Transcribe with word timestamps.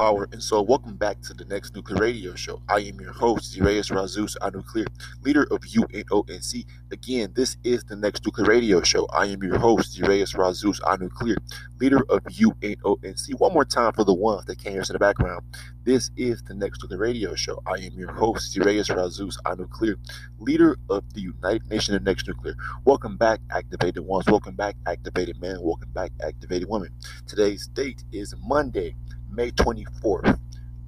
power. 0.00 0.26
And 0.32 0.42
so, 0.42 0.62
welcome 0.62 0.96
back 0.96 1.20
to 1.24 1.34
the 1.34 1.44
next 1.44 1.74
Nuclear 1.76 2.00
Radio 2.00 2.34
Show. 2.34 2.62
I 2.70 2.78
am 2.78 2.98
your 3.02 3.12
host, 3.12 3.54
Zirayas 3.54 3.90
Razus 3.90 4.34
Anuclear, 4.40 4.86
leader 5.22 5.44
of 5.50 5.60
UNONC. 5.60 6.66
Again, 6.92 7.32
this 7.34 7.56
is 7.64 7.84
the 7.84 7.96
next 7.96 8.24
Nuclear 8.24 8.48
Radio 8.48 8.82
Show. 8.82 9.06
I 9.12 9.26
am 9.26 9.42
your 9.42 9.58
host, 9.58 9.98
Zirayas 9.98 10.34
Razus 10.34 10.80
Anuclear, 10.80 11.36
leader 11.80 12.00
of 12.08 12.22
UNONC. 12.24 13.34
One 13.38 13.52
more 13.52 13.64
time 13.64 13.92
for 13.92 14.04
the 14.04 14.14
ones 14.14 14.46
that 14.46 14.62
can't 14.62 14.76
in 14.76 14.92
the 14.92 14.98
background. 14.98 15.44
This 15.84 16.10
is 16.16 16.42
the 16.42 16.54
next 16.54 16.82
Nuclear 16.82 16.98
Radio 16.98 17.34
Show. 17.34 17.62
I 17.66 17.74
am 17.80 17.92
your 17.98 18.12
host, 18.12 18.54
Zirayas 18.54 18.94
Razus 18.94 19.36
Anuclear, 19.44 19.96
leader 20.38 20.76
of 20.88 21.04
the 21.14 21.20
United 21.20 21.68
Nations 21.70 21.96
of 21.96 22.02
Next 22.02 22.26
Nuclear. 22.26 22.54
Welcome 22.84 23.16
back, 23.16 23.40
activated 23.50 24.04
ones. 24.04 24.26
Welcome 24.26 24.54
back, 24.54 24.76
activated 24.86 25.40
men. 25.40 25.58
Welcome 25.60 25.90
back, 25.92 26.12
activated 26.22 26.68
women. 26.68 26.90
Today's 27.26 27.66
date 27.68 28.04
is 28.12 28.34
Monday. 28.42 28.94
May 29.30 29.50
24th, 29.52 30.38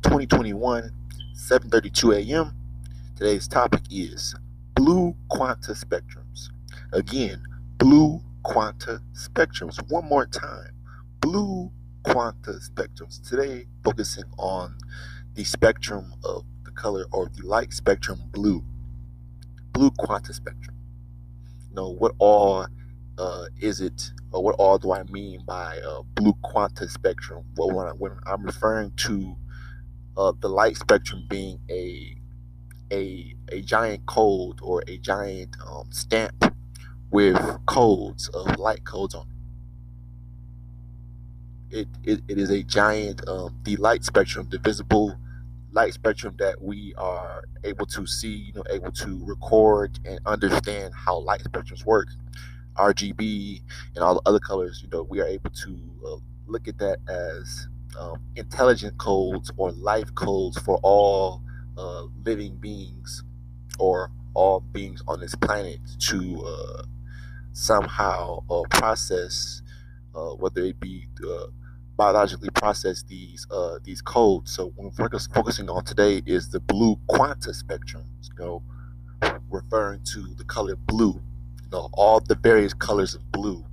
2021, 0.02 0.90
7:32 1.34 2.30
a.m. 2.30 2.61
Today's 3.14 3.46
topic 3.46 3.82
is 3.90 4.34
blue 4.74 5.14
quanta 5.28 5.72
spectrums. 5.72 6.48
Again, 6.94 7.42
blue 7.76 8.22
quanta 8.42 9.02
spectrums. 9.12 9.78
One 9.90 10.06
more 10.06 10.26
time. 10.26 10.70
Blue 11.20 11.70
quanta 12.04 12.52
spectrums. 12.52 13.26
Today 13.28 13.66
focusing 13.84 14.24
on 14.38 14.78
the 15.34 15.44
spectrum 15.44 16.14
of 16.24 16.44
the 16.64 16.70
color 16.70 17.04
or 17.12 17.30
the 17.36 17.46
light 17.46 17.74
spectrum 17.74 18.18
blue. 18.32 18.64
Blue 19.72 19.90
quanta 19.90 20.32
spectrum. 20.32 20.76
You 21.68 21.76
know, 21.76 21.90
what 21.90 22.14
all 22.18 22.66
uh, 23.18 23.44
is 23.60 23.82
it, 23.82 24.10
or 24.32 24.42
what 24.42 24.54
all 24.58 24.78
do 24.78 24.92
I 24.92 25.02
mean 25.04 25.44
by 25.46 25.78
uh, 25.78 26.02
blue 26.14 26.32
quanta 26.42 26.88
spectrum? 26.88 27.44
Well, 27.56 27.70
when, 27.76 27.86
I, 27.86 27.90
when 27.90 28.12
I'm 28.26 28.42
referring 28.42 28.92
to 28.96 29.36
uh, 30.16 30.32
the 30.40 30.48
light 30.48 30.76
spectrum 30.76 31.26
being 31.28 31.60
a 31.70 32.16
a 32.92 33.34
a 33.50 33.62
giant 33.62 34.06
code 34.06 34.60
or 34.62 34.84
a 34.88 34.98
giant 34.98 35.56
um, 35.66 35.88
stamp 35.92 36.54
with 37.10 37.38
codes 37.66 38.28
of 38.28 38.58
light 38.58 38.84
codes 38.84 39.14
on 39.14 39.26
it. 41.70 41.88
It, 42.04 42.20
it 42.28 42.38
is 42.38 42.50
a 42.50 42.62
giant 42.62 43.26
um, 43.28 43.58
the 43.64 43.76
light 43.76 44.04
spectrum, 44.04 44.48
the 44.50 44.58
visible 44.58 45.16
light 45.72 45.94
spectrum 45.94 46.36
that 46.38 46.60
we 46.62 46.94
are 46.96 47.44
able 47.64 47.86
to 47.86 48.06
see, 48.06 48.28
you 48.34 48.52
know, 48.54 48.64
able 48.70 48.92
to 48.92 49.20
record 49.24 49.98
and 50.04 50.20
understand 50.26 50.94
how 50.94 51.18
light 51.18 51.42
spectrums 51.44 51.84
work. 51.84 52.08
RGB 52.76 53.62
and 53.94 54.04
all 54.04 54.14
the 54.14 54.22
other 54.26 54.38
colors, 54.38 54.82
you 54.82 54.88
know, 54.90 55.02
we 55.02 55.20
are 55.20 55.26
able 55.26 55.50
to 55.50 55.78
uh, 56.06 56.16
look 56.46 56.68
at 56.68 56.78
that 56.78 56.98
as 57.08 57.68
um, 57.98 58.18
intelligent 58.36 58.96
codes 58.98 59.52
or 59.56 59.72
life 59.72 60.14
codes 60.14 60.58
for 60.60 60.78
all 60.82 61.42
uh, 61.76 62.04
living 62.24 62.56
beings 62.56 63.24
or 63.78 64.10
all 64.34 64.60
beings 64.60 65.02
on 65.08 65.20
this 65.20 65.34
planet 65.34 65.78
to 65.98 66.44
uh, 66.46 66.82
somehow 67.52 68.42
uh, 68.50 68.62
process, 68.70 69.62
uh, 70.14 70.30
whether 70.30 70.62
it 70.62 70.80
be 70.80 71.06
uh, 71.28 71.46
biologically 71.96 72.50
process 72.50 73.02
these 73.04 73.46
these 73.84 74.02
codes. 74.02 74.52
So, 74.52 74.72
what 74.76 74.98
we're 74.98 75.18
focusing 75.34 75.70
on 75.70 75.84
today 75.84 76.22
is 76.26 76.50
the 76.50 76.60
blue 76.60 76.96
quanta 77.08 77.54
spectrum, 77.54 78.04
you 78.38 78.44
know, 78.44 78.62
referring 79.50 80.02
to 80.14 80.34
the 80.36 80.44
color 80.44 80.76
blue 80.76 81.20
You 81.64 81.70
know, 81.72 81.90
all 81.94 82.20
the 82.20 82.36
various 82.36 82.74
colors 82.74 83.14
of 83.14 83.30
blue 83.32 83.64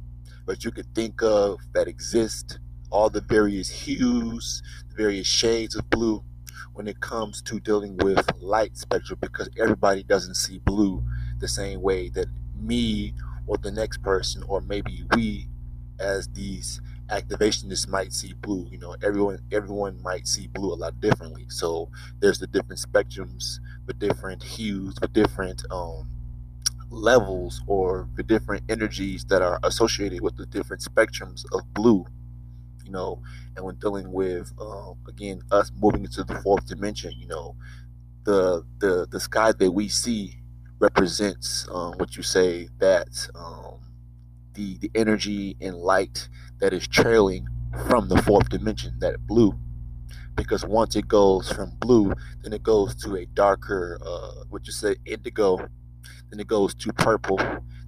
but 0.45 0.65
you 0.65 0.71
could 0.71 0.93
think 0.95 1.21
of 1.21 1.59
that 1.75 1.88
exist, 1.88 2.59
all 2.89 3.09
the 3.12 3.21
various 3.21 3.69
hues, 3.69 4.63
the 4.89 4.95
various 4.95 5.27
shades 5.27 5.75
of 5.75 5.89
blue 5.91 6.23
when 6.73 6.87
it 6.87 6.99
comes 6.99 7.41
to 7.43 7.59
dealing 7.59 7.97
with 7.97 8.25
light 8.41 8.77
spectrum 8.77 9.19
because 9.21 9.49
everybody 9.57 10.03
doesn't 10.03 10.35
see 10.35 10.59
blue 10.59 11.03
the 11.39 11.47
same 11.47 11.81
way 11.81 12.09
that 12.09 12.27
me 12.55 13.13
or 13.47 13.57
the 13.57 13.71
next 13.71 14.01
person 14.01 14.43
or 14.47 14.61
maybe 14.61 15.03
we 15.15 15.47
as 15.99 16.27
these 16.29 16.81
activationists 17.09 17.87
might 17.87 18.13
see 18.13 18.33
blue. 18.33 18.67
You 18.71 18.77
know 18.77 18.95
everyone 19.03 19.39
everyone 19.51 20.01
might 20.01 20.27
see 20.27 20.47
blue 20.47 20.73
a 20.73 20.75
lot 20.75 20.99
differently. 21.01 21.45
So 21.49 21.89
there's 22.19 22.39
the 22.39 22.47
different 22.47 22.81
spectrums 22.81 23.59
the 23.87 23.93
different 23.93 24.43
hues 24.43 24.95
the 25.01 25.07
different 25.07 25.63
um 25.71 26.07
levels 26.91 27.61
or 27.67 28.07
the 28.15 28.23
different 28.23 28.63
energies 28.69 29.25
that 29.25 29.41
are 29.41 29.59
associated 29.63 30.21
with 30.21 30.35
the 30.37 30.45
different 30.47 30.81
spectrums 30.83 31.45
of 31.53 31.61
blue 31.73 32.05
you 32.89 32.93
know 32.93 33.22
and 33.55 33.63
when 33.63 33.75
dealing 33.75 34.12
with 34.12 34.51
um, 34.60 34.96
again 35.08 35.41
us 35.51 35.72
moving 35.79 36.03
into 36.03 36.24
the 36.24 36.36
fourth 36.41 36.65
dimension 36.65 37.13
you 37.17 37.27
know 37.27 37.55
the 38.24 38.65
the 38.79 39.08
the 39.12 39.19
sky 39.19 39.51
that 39.51 39.72
we 39.72 39.88
see 39.88 40.36
represents 40.79 41.67
um, 41.72 41.93
what 41.98 42.15
you 42.17 42.24
say 42.24 42.67
that 42.79 43.27
um, 43.36 43.79
the 44.53 44.77
the 44.79 44.91
energy 44.96 45.55
and 45.62 45.75
light 45.77 46.27
that 46.60 46.74
is 46.74 46.88
trailing 46.88 47.48
from 47.88 48.10
the 48.10 48.22
fourth 48.24 48.50
dimension 48.50 48.98
that 49.00 49.15
blue. 49.27 49.58
Because 50.36 50.65
once 50.65 50.96
it 50.96 51.08
goes 51.08 51.51
from 51.51 51.72
blue 51.79 52.13
then 52.41 52.53
it 52.53 52.63
goes 52.63 52.96
to 52.96 53.17
a 53.17 53.25
darker 53.27 54.00
uh, 54.05 54.43
what 54.50 54.65
you 54.65 54.74
say 54.74 54.96
indigo. 55.05 55.58
Then 56.29 56.39
it 56.39 56.48
goes 56.48 56.75
to 56.75 56.93
purple, 56.93 57.39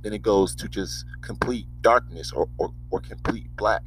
then 0.02 0.14
it 0.14 0.22
goes 0.22 0.56
to 0.56 0.68
just 0.68 1.06
complete 1.22 1.68
darkness 1.82 2.32
or, 2.32 2.50
or, 2.58 2.74
or 2.90 3.00
complete 3.00 3.56
black. 3.56 3.84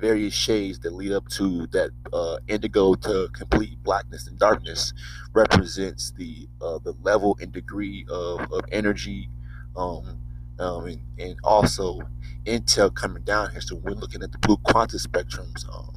Various 0.00 0.34
shades 0.34 0.78
that 0.80 0.92
lead 0.92 1.12
up 1.12 1.28
to 1.30 1.66
that 1.68 1.90
uh, 2.12 2.38
indigo 2.46 2.94
to 2.94 3.28
complete 3.32 3.82
blackness 3.82 4.26
and 4.28 4.38
darkness 4.38 4.92
represents 5.32 6.12
the 6.12 6.48
uh, 6.60 6.78
the 6.78 6.94
level 7.02 7.36
and 7.40 7.52
degree 7.52 8.06
of, 8.08 8.40
of 8.52 8.60
energy 8.70 9.28
um, 9.76 10.18
um, 10.58 10.86
and, 10.86 11.00
and, 11.18 11.36
also 11.44 12.00
intel 12.44 12.94
coming 12.94 13.22
down 13.22 13.50
here. 13.50 13.60
So 13.60 13.76
we're 13.76 13.92
looking 13.92 14.22
at 14.22 14.32
the 14.32 14.38
blue 14.38 14.56
quantum 14.58 14.98
spectrums. 14.98 15.68
Um, 15.72 15.94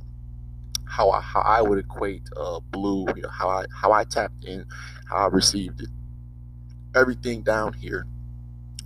how 0.85 1.09
I 1.11 1.21
how 1.21 1.41
I 1.41 1.61
would 1.61 1.79
equate 1.79 2.23
uh, 2.35 2.59
blue, 2.59 3.05
you 3.15 3.21
know, 3.21 3.29
how 3.29 3.49
I 3.49 3.65
how 3.73 3.91
I 3.91 4.03
tapped 4.03 4.43
in, 4.43 4.65
how 5.09 5.17
I 5.17 5.27
received 5.27 5.81
it 5.81 5.89
everything 6.95 7.41
down 7.41 7.73
here. 7.73 8.05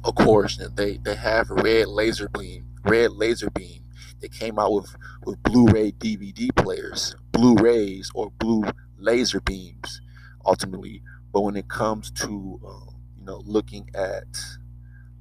Of 0.03 0.15
course, 0.15 0.60
they 0.75 0.98
they 0.98 1.15
have 1.15 1.50
red 1.50 1.88
laser 1.88 2.29
beam, 2.29 2.67
red 2.84 3.13
laser 3.13 3.50
beam. 3.50 3.81
They 4.25 4.29
came 4.29 4.58
out 4.58 4.74
with 4.74 4.96
with 5.24 5.44
Blu-ray 5.44 5.91
DVD 5.91 6.50
players, 6.55 7.15
Blu-rays 7.32 8.10
or 8.15 8.32
blue 8.32 8.63
laser 8.98 9.39
beams, 9.39 10.01
ultimately. 10.44 11.03
But 11.32 11.41
when 11.41 11.55
it 11.55 11.67
comes 11.67 12.10
to 12.13 12.60
uh, 12.67 12.91
you 13.20 13.25
know 13.25 13.44
looking 13.46 13.88
at 13.94 14.25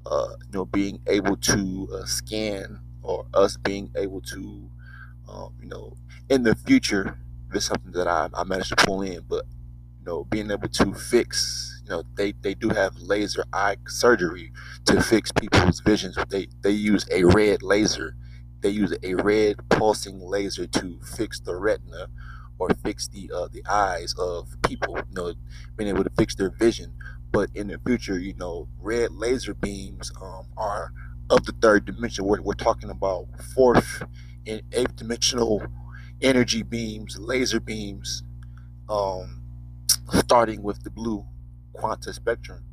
uh, 0.06 0.28
you 0.46 0.52
know 0.52 0.64
being 0.64 1.00
able 1.06 1.36
to 1.36 1.88
uh, 1.94 2.06
scan 2.06 2.80
or 3.02 3.26
us 3.34 3.58
being 3.58 3.90
able 3.94 4.22
to 4.22 4.70
um, 5.28 5.54
you 5.60 5.68
know 5.68 5.98
in 6.30 6.44
the 6.44 6.54
future, 6.54 7.18
this 7.52 7.64
is 7.64 7.68
something 7.68 7.92
that 7.92 8.08
I, 8.08 8.30
I 8.32 8.44
managed 8.44 8.70
to 8.70 8.76
pull 8.76 9.02
in, 9.02 9.20
but 9.28 9.44
you 10.00 10.06
know 10.06 10.24
being 10.24 10.50
able 10.50 10.68
to 10.68 10.94
fix 10.94 11.82
you 11.84 11.90
know 11.90 12.04
they 12.14 12.32
they 12.42 12.54
do 12.54 12.70
have 12.70 12.96
laser 12.96 13.44
eye 13.52 13.76
surgery 13.86 14.52
to 14.86 15.02
fix 15.02 15.32
people's 15.32 15.80
visions 15.80 16.16
they 16.30 16.48
they 16.62 16.70
use 16.70 17.06
a 17.12 17.24
red 17.24 17.62
laser 17.62 18.16
they 18.64 18.70
use 18.70 18.94
a 19.04 19.14
red 19.16 19.58
pulsing 19.70 20.20
laser 20.20 20.66
to 20.68 21.00
fix 21.18 21.40
the 21.40 21.56
retina 21.56 22.08
or 22.58 22.70
fix 22.84 23.08
the 23.08 23.30
uh, 23.34 23.48
the 23.52 23.64
eyes 23.70 24.14
of 24.18 24.56
people 24.64 24.96
you 24.98 25.04
know 25.14 25.34
being 25.76 25.90
able 25.90 26.04
to 26.04 26.10
fix 26.18 26.36
their 26.36 26.50
vision. 26.50 26.94
But 27.32 27.50
in 27.54 27.68
the 27.68 27.80
future 27.86 28.18
you 28.20 28.34
know 28.36 28.68
red 28.80 29.12
laser 29.12 29.54
beams 29.54 30.12
um, 30.22 30.48
are 30.58 30.92
of 31.30 31.46
the 31.46 31.52
third 31.62 31.86
dimension. 31.86 32.26
We're, 32.26 32.42
we're 32.42 32.54
talking 32.54 32.90
about 32.90 33.28
fourth 33.54 34.04
and 34.46 34.62
eighth 34.72 34.96
dimensional 34.96 35.62
energy 36.22 36.64
beams 36.64 37.18
laser 37.18 37.60
beams 37.60 38.24
um, 38.90 39.42
starting 40.12 40.62
with 40.62 40.84
the 40.84 40.90
blue 40.90 41.26
quanta 41.74 42.12
spectrum, 42.14 42.64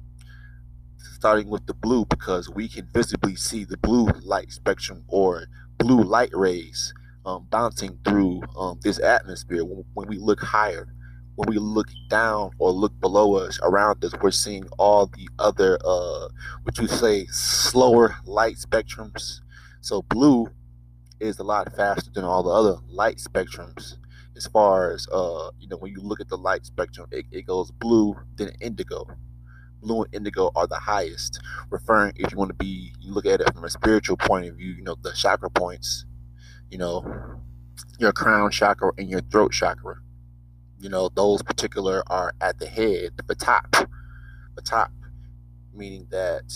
starting 0.98 1.50
with 1.50 1.66
the 1.68 1.74
blue 1.76 2.06
because 2.06 2.50
we 2.50 2.68
can 2.68 2.88
visibly 2.94 3.36
see 3.36 3.66
the 3.66 3.78
blue 3.78 4.08
light 4.24 4.52
spectrum 4.52 5.04
or 5.10 5.48
blue 5.82 6.04
light 6.04 6.30
rays 6.34 6.94
um, 7.26 7.48
bouncing 7.50 7.98
through 8.06 8.42
um, 8.58 8.80
this 8.84 9.00
atmosphere 9.00 9.64
when, 9.66 9.84
when 9.94 10.08
we 10.08 10.18
look 10.18 10.42
higher. 10.42 10.88
When 11.36 11.50
we 11.50 11.58
look 11.58 11.88
down 12.10 12.52
or 12.60 12.72
look 12.72 13.00
below 13.00 13.36
us, 13.36 13.60
around 13.64 14.04
us, 14.04 14.14
we're 14.22 14.32
seeing 14.32 14.66
all 14.78 15.08
the 15.08 15.28
other, 15.40 15.80
uh, 15.84 16.28
what 16.64 16.78
you 16.78 16.88
say, 16.88 17.26
slower 17.28 18.16
light 18.26 18.58
spectrums. 18.58 19.40
So 19.80 20.04
blue 20.04 20.52
is 21.20 21.40
a 21.40 21.44
lot 21.44 21.74
faster 21.76 22.12
than 22.14 22.26
all 22.26 22.44
the 22.44 22.50
other 22.50 22.78
light 22.90 23.18
spectrums 23.18 23.96
as 24.36 24.48
far 24.48 24.92
as 24.92 25.08
uh, 25.12 25.52
you 25.60 25.68
know, 25.68 25.78
when 25.78 25.92
you 25.92 26.02
look 26.02 26.20
at 26.20 26.28
the 26.28 26.38
light 26.38 26.66
spectrum, 26.66 27.08
it, 27.12 27.26
it 27.32 27.46
goes 27.46 27.72
blue, 27.72 28.16
then 28.36 28.52
indigo. 28.60 29.06
Blue 29.82 30.04
and 30.04 30.14
indigo 30.14 30.52
are 30.56 30.68
the 30.68 30.76
highest. 30.76 31.42
Referring, 31.70 32.14
if 32.16 32.32
you 32.32 32.38
want 32.38 32.50
to 32.50 32.56
be, 32.56 32.94
you 33.00 33.12
look 33.14 33.26
at 33.26 33.42
it 33.42 33.54
from 33.54 33.64
a 33.64 33.70
spiritual 33.70 34.18
point 34.18 34.48
of 34.48 34.56
view, 34.56 34.74
you 34.74 34.84
know, 34.84 34.96
the 35.02 35.12
chakra 35.12 35.50
points, 35.50 36.06
you 36.70 36.78
know, 36.78 37.04
your 38.00 38.12
crown 38.12 38.52
chakra 38.52 38.92
and 38.98 39.10
your 39.10 39.22
throat 39.22 39.52
chakra. 39.52 39.96
You 40.80 40.90
know, 40.90 41.10
those 41.10 41.44
particular 41.44 42.04
are 42.08 42.34
at 42.42 42.60
the 42.60 42.68
head, 42.68 43.12
the 43.28 43.36
top, 43.36 43.76
the 44.56 44.62
top, 44.62 44.92
meaning 45.74 46.08
that 46.10 46.52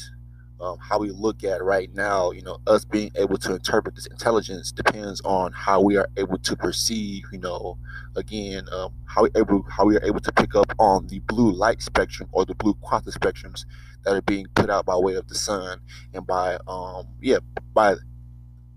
um, 0.61 0.77
how 0.79 0.99
we 0.99 1.11
look 1.11 1.43
at 1.43 1.63
right 1.63 1.93
now, 1.93 2.31
you 2.31 2.41
know, 2.41 2.59
us 2.67 2.85
being 2.85 3.11
able 3.15 3.37
to 3.37 3.55
interpret 3.55 3.95
this 3.95 4.05
intelligence 4.07 4.71
depends 4.71 5.21
on 5.25 5.51
how 5.51 5.81
we 5.81 5.97
are 5.97 6.07
able 6.17 6.37
to 6.39 6.55
perceive, 6.55 7.25
you 7.31 7.39
know, 7.39 7.77
again, 8.15 8.65
um, 8.71 8.93
how 9.05 9.23
we 9.23 9.29
able 9.35 9.63
how 9.69 9.85
we 9.85 9.97
are 9.97 10.03
able 10.03 10.21
to 10.21 10.31
pick 10.31 10.55
up 10.55 10.71
on 10.79 11.07
the 11.07 11.19
blue 11.19 11.51
light 11.51 11.81
spectrum 11.81 12.29
or 12.31 12.45
the 12.45 12.55
blue 12.55 12.73
quantum 12.75 13.11
spectrums 13.11 13.65
that 14.03 14.15
are 14.15 14.21
being 14.21 14.47
put 14.55 14.69
out 14.69 14.85
by 14.85 14.95
way 14.95 15.15
of 15.15 15.27
the 15.27 15.35
sun 15.35 15.79
and 16.13 16.25
by 16.25 16.57
um 16.67 17.07
yeah 17.21 17.37
by 17.73 17.95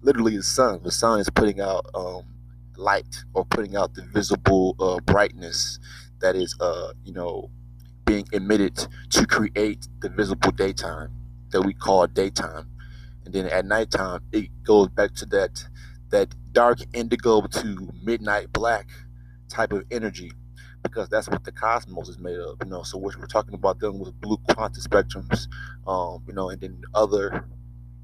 literally 0.02 0.36
the 0.36 0.42
sun. 0.42 0.80
The 0.82 0.90
sun 0.90 1.20
is 1.20 1.30
putting 1.30 1.60
out 1.60 1.86
um 1.94 2.24
light 2.76 3.24
or 3.34 3.44
putting 3.44 3.76
out 3.76 3.94
the 3.94 4.02
visible 4.02 4.76
uh, 4.80 5.00
brightness 5.00 5.78
that 6.20 6.36
is 6.36 6.56
uh 6.60 6.92
you 7.04 7.12
know 7.12 7.50
being 8.04 8.26
emitted 8.32 8.86
to 9.10 9.26
create 9.26 9.88
the 10.00 10.08
visible 10.08 10.50
daytime 10.52 11.10
that 11.50 11.62
we 11.62 11.74
call 11.74 12.06
daytime. 12.06 12.68
And 13.24 13.34
then 13.34 13.46
at 13.46 13.64
nighttime, 13.66 14.20
it 14.32 14.48
goes 14.64 14.88
back 14.88 15.14
to 15.16 15.26
that 15.26 15.64
that 16.10 16.34
dark 16.52 16.78
indigo 16.94 17.42
to 17.42 17.92
midnight 18.02 18.52
black 18.52 18.88
type 19.48 19.72
of 19.72 19.84
energy 19.90 20.32
because 20.82 21.08
that's 21.08 21.28
what 21.28 21.44
the 21.44 21.52
cosmos 21.52 22.08
is 22.08 22.18
made 22.18 22.38
of, 22.38 22.56
you 22.64 22.70
know. 22.70 22.82
So 22.82 22.98
we're, 22.98 23.12
we're 23.18 23.26
talking 23.26 23.54
about 23.54 23.78
them 23.80 23.98
with 23.98 24.18
blue 24.20 24.38
quantum 24.50 24.82
spectrums, 24.82 25.46
um, 25.86 26.22
you 26.26 26.34
know, 26.34 26.50
and 26.50 26.60
then 26.60 26.80
other, 26.94 27.44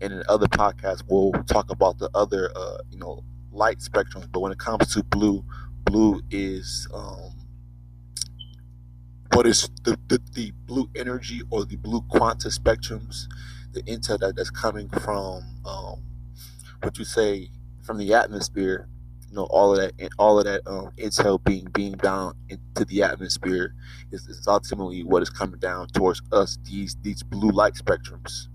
and 0.00 0.12
in 0.12 0.22
other 0.28 0.46
podcasts 0.46 1.02
we'll 1.08 1.32
talk 1.44 1.70
about 1.70 1.98
the 1.98 2.10
other, 2.14 2.50
uh, 2.54 2.78
you 2.90 2.98
know, 2.98 3.24
light 3.52 3.78
spectrums. 3.78 4.30
But 4.30 4.40
when 4.40 4.52
it 4.52 4.58
comes 4.58 4.92
to 4.94 5.02
blue, 5.04 5.44
blue 5.84 6.20
is 6.30 6.88
um, 6.92 7.43
what 9.34 9.46
is 9.46 9.68
the, 9.82 9.98
the, 10.08 10.20
the 10.34 10.52
blue 10.66 10.88
energy 10.96 11.42
or 11.50 11.64
the 11.64 11.76
blue 11.76 12.02
quantum 12.02 12.50
spectrums, 12.50 13.26
the 13.72 13.82
intel 13.82 14.18
that, 14.20 14.36
that's 14.36 14.50
coming 14.50 14.88
from 14.88 15.42
um, 15.66 16.02
what 16.82 16.98
you 16.98 17.04
say 17.04 17.50
from 17.82 17.98
the 17.98 18.14
atmosphere, 18.14 18.88
you 19.28 19.34
know, 19.34 19.44
all 19.50 19.72
of 19.72 19.78
that 19.78 20.08
all 20.18 20.38
of 20.38 20.44
that 20.44 20.62
um, 20.66 20.90
intel 20.98 21.42
being 21.42 21.64
beamed 21.72 22.00
down 22.00 22.34
into 22.48 22.84
the 22.84 23.02
atmosphere 23.02 23.74
is, 24.12 24.26
is 24.28 24.46
ultimately 24.46 25.02
what 25.02 25.22
is 25.22 25.30
coming 25.30 25.58
down 25.58 25.88
towards 25.88 26.22
us. 26.32 26.58
These 26.64 26.96
these 27.02 27.22
blue 27.24 27.50
light 27.50 27.74
spectrums, 27.74 28.46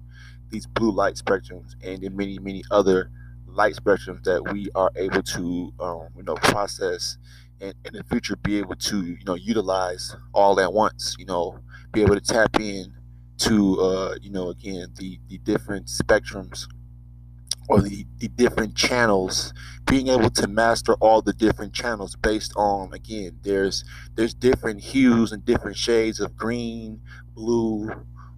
these 0.50 0.67
blue 0.67 0.91
light 0.91 1.15
spectrums, 1.15 1.75
and 1.83 2.03
in 2.03 2.15
many 2.15 2.39
many 2.39 2.63
other 2.71 3.12
light 3.48 3.75
spectrums 3.75 4.24
that 4.24 4.53
we 4.53 4.69
are 4.75 4.91
able 4.95 5.24
to 5.24 5.74
um, 5.81 6.07
you 6.15 6.24
know 6.24 6.36
process 6.36 7.17
and 7.62 7.74
in 7.86 7.94
the 7.94 8.04
future 8.04 8.36
be 8.38 8.58
able 8.58 8.75
to 8.75 9.06
you 9.06 9.24
know 9.25 9.36
utilize 9.36 10.16
all 10.34 10.60
at 10.60 10.72
once 10.72 11.16
you 11.20 11.25
know 11.25 11.60
be 11.92 12.01
able 12.01 12.16
to 12.16 12.22
tap 12.22 12.60
in 12.60 12.94
to 13.38 13.80
uh, 13.80 14.16
you 14.22 14.30
know 14.30 14.50
again 14.50 14.88
the 14.98 15.20
the 15.28 15.38
different 15.39 15.88
spectrums 15.88 16.68
or 17.68 17.82
the, 17.82 18.06
the 18.18 18.28
different 18.30 18.75
channels 18.75 19.54
being 19.86 20.08
able 20.08 20.30
to 20.30 20.48
master 20.48 20.96
all 20.96 21.22
the 21.22 21.34
different 21.34 21.72
channels 21.74 22.16
based 22.16 22.51
on 22.56 22.92
again 22.94 23.39
there's 23.44 23.84
there's 24.16 24.34
different 24.34 24.82
hues 24.82 25.32
and 25.32 25.46
different 25.46 25.78
shades 25.78 26.20
of 26.20 26.36
green 26.36 27.00
blue 27.36 27.89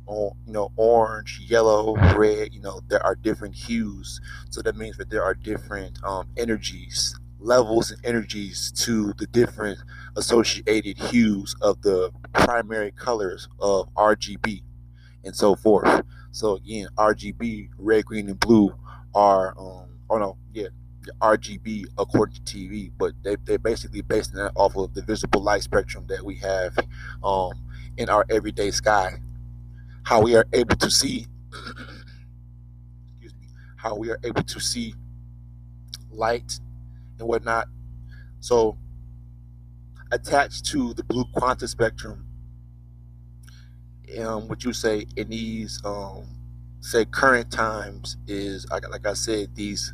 or 0.06 0.34
you 0.46 0.52
know 0.54 0.72
orange 0.76 1.40
yellow 1.48 1.96
red 2.16 2.54
you 2.54 2.60
know 2.62 2.82
there 2.88 3.04
are 3.06 3.16
different 3.16 3.56
hues. 3.56 4.20
So 4.50 4.62
that 4.62 4.76
means 4.76 4.98
that 4.98 5.10
there 5.10 5.24
are 5.24 5.34
different 5.34 6.04
um, 6.04 6.28
energies 6.38 7.18
levels 7.42 7.92
and 7.92 8.00
energies 8.06 8.72
to 8.74 9.14
the 9.18 9.28
different 9.28 9.80
associated 10.16 10.98
hues 10.98 11.56
of 11.62 11.82
the 11.82 12.12
primary 12.34 12.92
colors 12.92 13.48
of 13.60 13.94
RGB 13.96 14.62
and 15.24 15.36
so 15.36 15.56
forth. 15.56 16.04
So 16.32 16.56
again, 16.56 16.88
RGB, 16.98 17.70
red, 17.78 18.06
green, 18.06 18.30
and 18.30 18.40
blue 18.40 18.74
are 19.14 19.54
um 19.60 19.88
oh 20.10 20.18
no, 20.18 20.38
yeah, 20.54 20.68
RGB 21.22 21.86
according 21.98 22.36
to 22.36 22.42
TV, 22.42 22.92
but 22.98 23.14
they 23.24 23.36
they're 23.46 23.60
basically 23.60 24.02
basing 24.02 24.36
that 24.36 24.52
off 24.56 24.76
of 24.78 24.94
the 24.94 25.02
visible 25.02 25.42
light 25.42 25.64
spectrum 25.64 26.06
that 26.08 26.24
we 26.24 26.36
have 26.36 26.78
um 27.24 27.54
in 27.98 28.10
our 28.10 28.26
everyday 28.30 28.72
sky. 28.72 29.20
How 30.04 30.22
we 30.22 30.36
are 30.36 30.46
able 30.54 30.76
to 30.78 30.90
see 30.92 31.28
excuse 33.12 33.34
me, 33.40 33.48
how 33.76 33.96
we 33.96 34.10
are 34.12 34.20
able 34.24 34.44
to 34.44 34.60
see 34.60 34.94
light 36.12 36.60
and 37.22 37.30
whatnot. 37.30 37.70
So, 38.42 38.78
attached 40.12 40.66
to 40.68 40.94
the 40.94 41.04
blue 41.04 41.26
quantum 41.36 41.68
spectrum, 41.68 42.28
um, 44.20 44.48
what 44.48 44.64
you 44.64 44.74
say 44.74 45.06
in 45.16 45.30
these, 45.30 45.82
um, 45.86 46.26
say, 46.82 47.06
current 47.06 47.52
times 47.52 48.18
is, 48.28 48.68
like 48.72 49.06
I 49.08 49.14
said, 49.14 49.56
these 49.56 49.94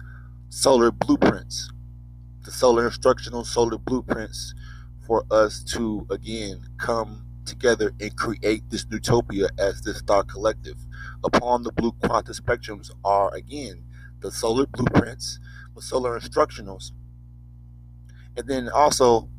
solar 0.50 0.92
blueprints, 0.92 1.72
the 2.46 2.52
solar 2.52 2.88
instructional 2.88 3.46
solar 3.46 3.78
blueprints 3.78 4.54
for 5.06 5.26
us 5.32 5.64
to, 5.66 6.08
again, 6.12 6.62
come 6.78 7.26
together 7.46 7.94
and 8.02 8.16
create 8.18 8.64
this 8.70 8.86
utopia 8.92 9.50
as 9.60 9.82
this 9.82 10.02
thought 10.02 10.30
collective. 10.30 10.78
Upon 11.24 11.64
the 11.64 11.72
blue 11.74 11.94
quantum 11.94 12.34
spectrums 12.36 12.92
are, 13.06 13.34
again, 13.36 13.84
the 14.22 14.32
solar 14.32 14.68
blueprints, 14.68 15.40
the 15.76 15.82
solar 15.82 16.20
instructionals, 16.20 16.92
and 18.38 18.48
then 18.48 18.70
also 18.70 19.30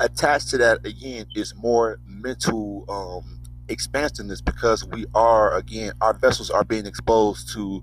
attached 0.00 0.50
to 0.50 0.58
that 0.58 0.86
again 0.86 1.26
is 1.36 1.54
more 1.56 1.98
mental 2.06 2.84
um, 2.90 3.40
expansiveness 3.68 4.40
because 4.40 4.86
we 4.88 5.06
are 5.14 5.54
again 5.56 5.92
our 6.00 6.14
vessels 6.14 6.50
are 6.50 6.64
being 6.64 6.86
exposed 6.86 7.52
to 7.52 7.82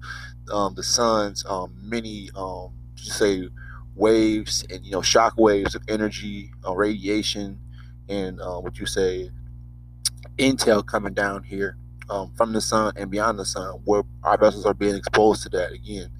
um, 0.51 0.75
the 0.75 0.83
sun's 0.83 1.45
um, 1.47 1.73
many 1.81 2.29
um, 2.35 2.71
say 2.95 3.49
waves 3.95 4.65
and 4.71 4.85
you 4.85 4.91
know 4.91 5.01
shock 5.01 5.35
waves 5.37 5.75
of 5.75 5.83
energy 5.89 6.51
uh, 6.67 6.75
radiation 6.75 7.59
and 8.09 8.41
uh, 8.41 8.57
what 8.57 8.79
you 8.79 8.87
say 8.87 9.31
intel 10.37 10.85
coming 10.85 11.13
down 11.13 11.43
here 11.43 11.77
um, 12.09 12.31
from 12.35 12.53
the 12.53 12.61
sun 12.61 12.93
and 12.97 13.11
beyond 13.11 13.39
the 13.39 13.45
sun 13.45 13.79
where 13.85 14.03
our 14.23 14.37
vessels 14.37 14.65
are 14.65 14.73
being 14.73 14.95
exposed 14.95 15.43
to 15.43 15.49
that. 15.49 15.71
Again 15.73 16.11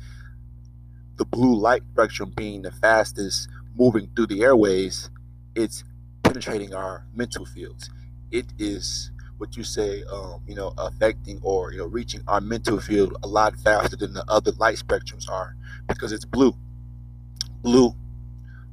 the 1.17 1.25
blue 1.25 1.55
light 1.55 1.83
spectrum 1.93 2.33
being 2.35 2.63
the 2.63 2.71
fastest 2.71 3.49
moving 3.75 4.09
through 4.15 4.27
the 4.27 4.41
airways, 4.43 5.09
it's 5.55 5.83
penetrating 6.23 6.73
our 6.73 7.05
mental 7.13 7.45
fields. 7.45 7.89
It 8.31 8.45
is 8.57 9.11
what 9.37 9.57
you 9.57 9.63
say, 9.63 10.03
um, 10.11 10.41
you 10.47 10.55
know, 10.55 10.73
affecting 10.77 11.39
or 11.43 11.71
you 11.71 11.79
know 11.79 11.85
reaching 11.87 12.21
our 12.27 12.39
mental 12.39 12.79
field 12.79 13.17
a 13.23 13.27
lot 13.27 13.57
faster 13.59 13.95
than 13.95 14.13
the 14.13 14.23
other 14.27 14.51
light 14.53 14.77
spectrums 14.77 15.29
are 15.29 15.55
because 15.87 16.11
it's 16.11 16.25
blue, 16.25 16.53
blue, 17.61 17.93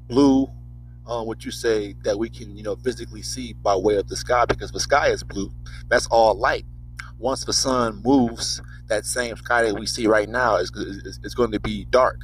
blue. 0.09 0.51
Uh, 1.07 1.23
what 1.23 1.43
you 1.43 1.51
say 1.51 1.95
that 2.05 2.19
we 2.19 2.29
can 2.29 2.55
you 2.55 2.63
know 2.63 2.77
physically 2.77 3.23
see 3.23 3.55
by 3.55 3.75
way 3.75 3.97
of 3.97 4.07
the 4.09 4.17
sky 4.17 4.45
because 4.45 4.71
the 4.71 4.81
sky 4.81 5.09
is 5.09 5.23
blue. 5.23 5.51
That's 5.89 6.07
all 6.09 6.35
light. 6.35 6.67
Once 7.19 7.45
the 7.45 7.53
sun 7.53 8.03
moves, 8.05 8.61
that 8.89 9.07
same 9.07 9.35
sky 9.37 9.63
that 9.63 9.75
we 9.75 9.87
see 9.87 10.07
right 10.07 10.29
now 10.29 10.57
is, 10.57 10.71
is, 10.77 11.19
is 11.25 11.35
going 11.35 11.51
to 11.53 11.61
be 11.61 11.87
dark 11.87 12.21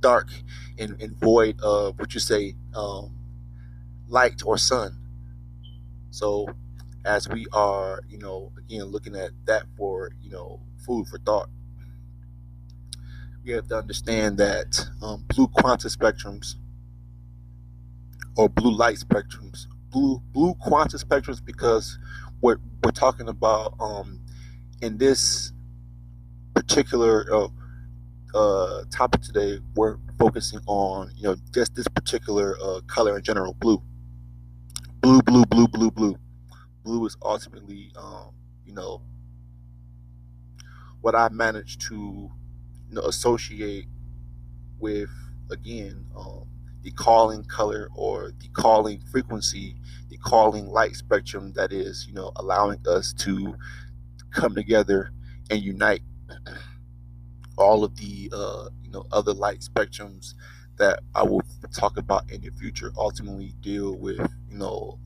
dark 0.00 0.28
and, 0.78 1.00
and 1.00 1.16
void 1.16 1.60
of 1.60 1.98
what 1.98 2.14
you 2.14 2.20
say 2.20 2.54
um, 2.74 3.12
light 4.08 4.42
or 4.44 4.58
sun. 4.58 4.96
So 6.10 6.48
as 7.04 7.28
we 7.28 7.46
are, 7.52 8.02
you 8.08 8.18
know, 8.18 8.52
again 8.58 8.84
looking 8.84 9.16
at 9.16 9.30
that 9.46 9.64
for 9.76 10.10
you 10.20 10.30
know 10.30 10.60
food 10.84 11.06
for 11.08 11.18
thought, 11.18 11.48
we 13.44 13.52
have 13.52 13.68
to 13.68 13.76
understand 13.78 14.38
that 14.38 14.88
um, 15.02 15.24
blue 15.28 15.48
quantum 15.48 15.90
spectrums 15.90 16.56
or 18.36 18.48
blue 18.48 18.74
light 18.74 18.96
spectrums, 18.96 19.66
blue 19.90 20.22
blue 20.32 20.54
quantum 20.54 20.98
spectrums, 20.98 21.44
because 21.44 21.98
what 22.40 22.58
we're 22.82 22.90
talking 22.90 23.28
about 23.28 23.74
um, 23.80 24.20
in 24.82 24.98
this 24.98 25.52
particular 26.54 27.26
uh, 27.32 27.48
uh, 28.36 28.84
topic 28.92 29.22
today, 29.22 29.60
we're 29.76 29.98
focusing 30.18 30.60
on 30.68 31.12
you 31.16 31.24
know 31.24 31.36
just 31.54 31.74
this 31.76 31.88
particular 31.88 32.58
uh, 32.62 32.80
color 32.88 33.16
in 33.18 33.24
general, 33.24 33.54
blue. 33.54 33.82
Blue, 35.00 35.22
blue, 35.22 35.46
blue, 35.46 35.68
blue, 35.68 35.90
blue. 35.90 36.16
Blue 36.84 37.06
is 37.06 37.16
ultimately, 37.22 37.92
um, 37.98 38.30
you 38.64 38.74
know, 38.74 39.02
what 41.02 41.14
I 41.14 41.28
managed 41.30 41.82
to 41.88 41.94
you 41.96 42.94
know, 42.94 43.02
associate 43.02 43.86
with 44.78 45.10
again 45.50 46.06
um, 46.16 46.46
the 46.82 46.92
calling 46.92 47.44
color 47.44 47.88
or 47.94 48.32
the 48.40 48.48
calling 48.50 49.00
frequency, 49.12 49.76
the 50.10 50.18
calling 50.18 50.68
light 50.68 50.96
spectrum 50.96 51.52
that 51.54 51.72
is, 51.72 52.06
you 52.08 52.14
know, 52.14 52.32
allowing 52.36 52.78
us 52.88 53.12
to 53.14 53.56
come 54.32 54.54
together 54.54 55.10
and 55.50 55.62
unite 55.62 56.02
all 57.56 57.84
of 57.84 57.96
the 57.96 58.30
uh, 58.32 58.68
you 58.82 58.90
know 58.90 59.04
other 59.12 59.32
light 59.32 59.60
spectrums 59.60 60.34
that 60.76 61.00
I 61.14 61.22
will 61.22 61.42
talk 61.72 61.96
about 61.96 62.30
in 62.30 62.40
the 62.42 62.50
future 62.50 62.92
ultimately 62.96 63.54
deal 63.60 63.96
with, 63.96 64.18
you 64.50 64.58
know, 64.58 64.98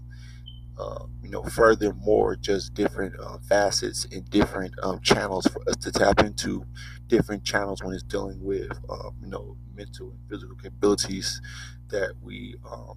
uh, 0.79 1.05
you 1.23 1.29
know, 1.31 1.43
furthermore, 1.43 2.37
just 2.37 2.75
different 2.75 3.15
uh, 3.21 3.39
facets 3.49 4.07
and 4.13 4.29
different 4.31 4.75
um, 4.83 5.01
channels 5.01 5.47
for 5.47 5.61
us 5.69 5.77
to 5.77 5.93
tap 5.93 6.21
into, 6.21 6.65
different 7.09 7.45
channels 7.45 7.83
when 7.83 7.93
it's 7.95 8.03
dealing 8.05 8.43
with, 8.43 8.71
um, 8.89 9.15
you 9.23 9.29
know, 9.29 9.57
mental 9.75 10.11
and 10.11 10.21
physical 10.29 10.57
capabilities 10.57 11.41
that 11.89 12.13
we, 12.23 12.55
um, 12.71 12.97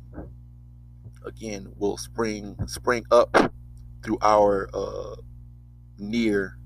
again, 1.26 1.72
will 1.78 1.98
spring 1.98 2.56
spring 2.68 3.06
up 3.12 3.54
through 4.04 4.18
our 4.22 4.70
uh, 4.74 5.16
near 5.98 6.58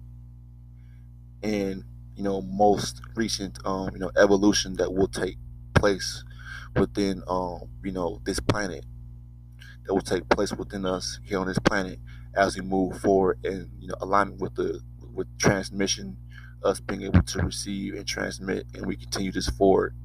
and 1.44 1.84
you 2.18 2.24
know 2.24 2.42
most 2.42 3.02
recent 3.16 3.60
um, 3.66 3.92
you 3.94 4.00
know 4.00 4.12
evolution 4.18 4.76
that 4.76 4.94
will 4.94 5.10
take 5.10 5.38
place 5.76 6.26
within 6.76 7.24
um, 7.28 7.70
you 7.84 7.94
know 7.94 8.22
this 8.26 8.42
planet 8.42 8.86
that 9.86 9.94
will 9.94 10.02
take 10.02 10.28
place 10.30 10.54
within 10.54 10.86
us 10.86 11.20
here 11.24 11.40
on 11.40 11.48
this 11.48 11.60
planet 11.60 12.00
as 12.36 12.56
we 12.56 12.62
move 12.62 13.00
forward 13.00 13.40
and 13.44 13.70
you 13.80 13.88
know 13.88 13.96
alignment 14.02 14.40
with 14.42 14.56
the 14.56 14.82
with 15.14 15.28
transmission 15.40 16.18
us 16.64 16.80
being 16.80 17.04
able 17.04 17.22
to 17.24 17.40
receive 17.40 17.94
and 17.94 18.08
transmit 18.08 18.66
and 18.74 18.86
we 18.86 18.96
continue 18.96 19.32
this 19.32 19.50
forward. 19.50 19.96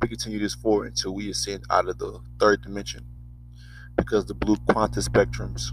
We 0.00 0.08
continue 0.08 0.38
this 0.38 0.54
forward 0.54 0.86
until 0.88 1.14
we 1.14 1.30
ascend 1.30 1.64
out 1.70 1.88
of 1.88 1.98
the 1.98 2.20
third 2.38 2.62
dimension 2.62 3.06
because 3.96 4.26
the 4.26 4.34
blue 4.34 4.56
quantum 4.70 5.02
spectrums 5.02 5.72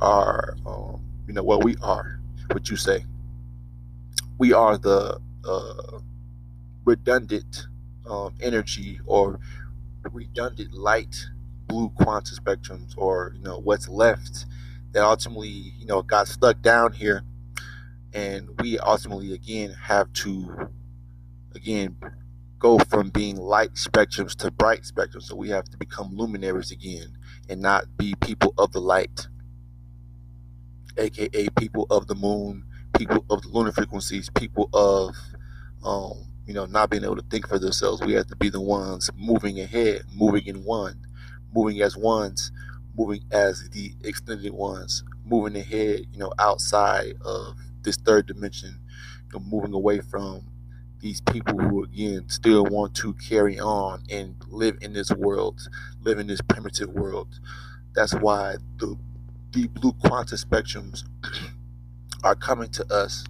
are 0.00 0.56
um, 0.66 1.00
you 1.26 1.34
know 1.34 1.42
what 1.42 1.64
we 1.64 1.76
are 1.82 2.20
what 2.50 2.70
you 2.70 2.76
say. 2.76 3.04
We 4.38 4.52
are 4.52 4.76
the 4.76 5.20
uh, 5.44 5.98
redundant 6.84 7.66
um, 8.08 8.34
energy 8.40 9.00
or 9.06 9.38
redundant 10.10 10.74
light 10.74 11.16
blue 11.66 11.90
quantum 11.90 12.36
spectrums 12.36 12.92
or 12.96 13.32
you 13.36 13.42
know 13.42 13.58
what's 13.58 13.88
left 13.88 14.46
that 14.92 15.02
ultimately 15.02 15.48
you 15.48 15.86
know 15.86 16.02
got 16.02 16.28
stuck 16.28 16.60
down 16.62 16.92
here. 16.92 17.22
And 18.14 18.50
we 18.60 18.78
ultimately 18.78 19.32
again 19.32 19.70
have 19.72 20.12
to 20.14 20.70
again 21.54 21.96
go 22.58 22.78
from 22.78 23.10
being 23.10 23.36
light 23.36 23.74
spectrums 23.74 24.34
to 24.36 24.50
bright 24.50 24.82
spectrums. 24.82 25.24
So 25.24 25.36
we 25.36 25.48
have 25.48 25.64
to 25.64 25.76
become 25.78 26.16
luminaries 26.16 26.70
again 26.70 27.16
and 27.48 27.60
not 27.60 27.96
be 27.96 28.14
people 28.20 28.54
of 28.58 28.72
the 28.72 28.80
light 28.80 29.28
aka 30.96 31.48
people 31.58 31.86
of 31.90 32.06
the 32.06 32.14
moon 32.14 32.64
people 32.96 33.24
of 33.30 33.42
the 33.42 33.48
lunar 33.48 33.72
frequencies 33.72 34.30
people 34.34 34.68
of 34.72 35.14
um, 35.84 36.26
you 36.46 36.54
know, 36.54 36.66
not 36.66 36.90
being 36.90 37.04
able 37.04 37.16
to 37.16 37.24
think 37.30 37.48
for 37.48 37.58
themselves. 37.58 38.02
We 38.02 38.14
have 38.14 38.26
to 38.28 38.36
be 38.36 38.48
the 38.50 38.60
ones 38.60 39.10
moving 39.16 39.60
ahead, 39.60 40.02
moving 40.14 40.46
in 40.46 40.64
one, 40.64 41.00
moving 41.54 41.80
as 41.82 41.96
ones, 41.96 42.52
moving 42.96 43.22
as 43.30 43.68
the 43.70 43.94
extended 44.04 44.52
ones, 44.52 45.04
moving 45.24 45.56
ahead, 45.56 46.06
you 46.12 46.18
know, 46.18 46.32
outside 46.38 47.14
of 47.24 47.56
this 47.82 47.96
third 47.96 48.26
dimension, 48.26 48.80
you 49.32 49.38
know, 49.38 49.44
moving 49.46 49.72
away 49.72 50.00
from 50.00 50.46
these 51.00 51.20
people 51.20 51.58
who 51.58 51.84
again 51.84 52.28
still 52.28 52.64
want 52.66 52.94
to 52.94 53.14
carry 53.14 53.58
on 53.58 54.02
and 54.10 54.36
live 54.48 54.78
in 54.80 54.92
this 54.92 55.10
world, 55.12 55.60
live 56.02 56.18
in 56.18 56.26
this 56.26 56.40
primitive 56.42 56.90
world. 56.90 57.40
That's 57.94 58.14
why 58.14 58.56
the 58.78 58.96
deep 59.52 59.74
blue 59.74 59.92
quantum 60.04 60.38
spectrums 60.38 61.04
are 62.24 62.34
coming 62.36 62.70
to 62.70 62.86
us 62.92 63.24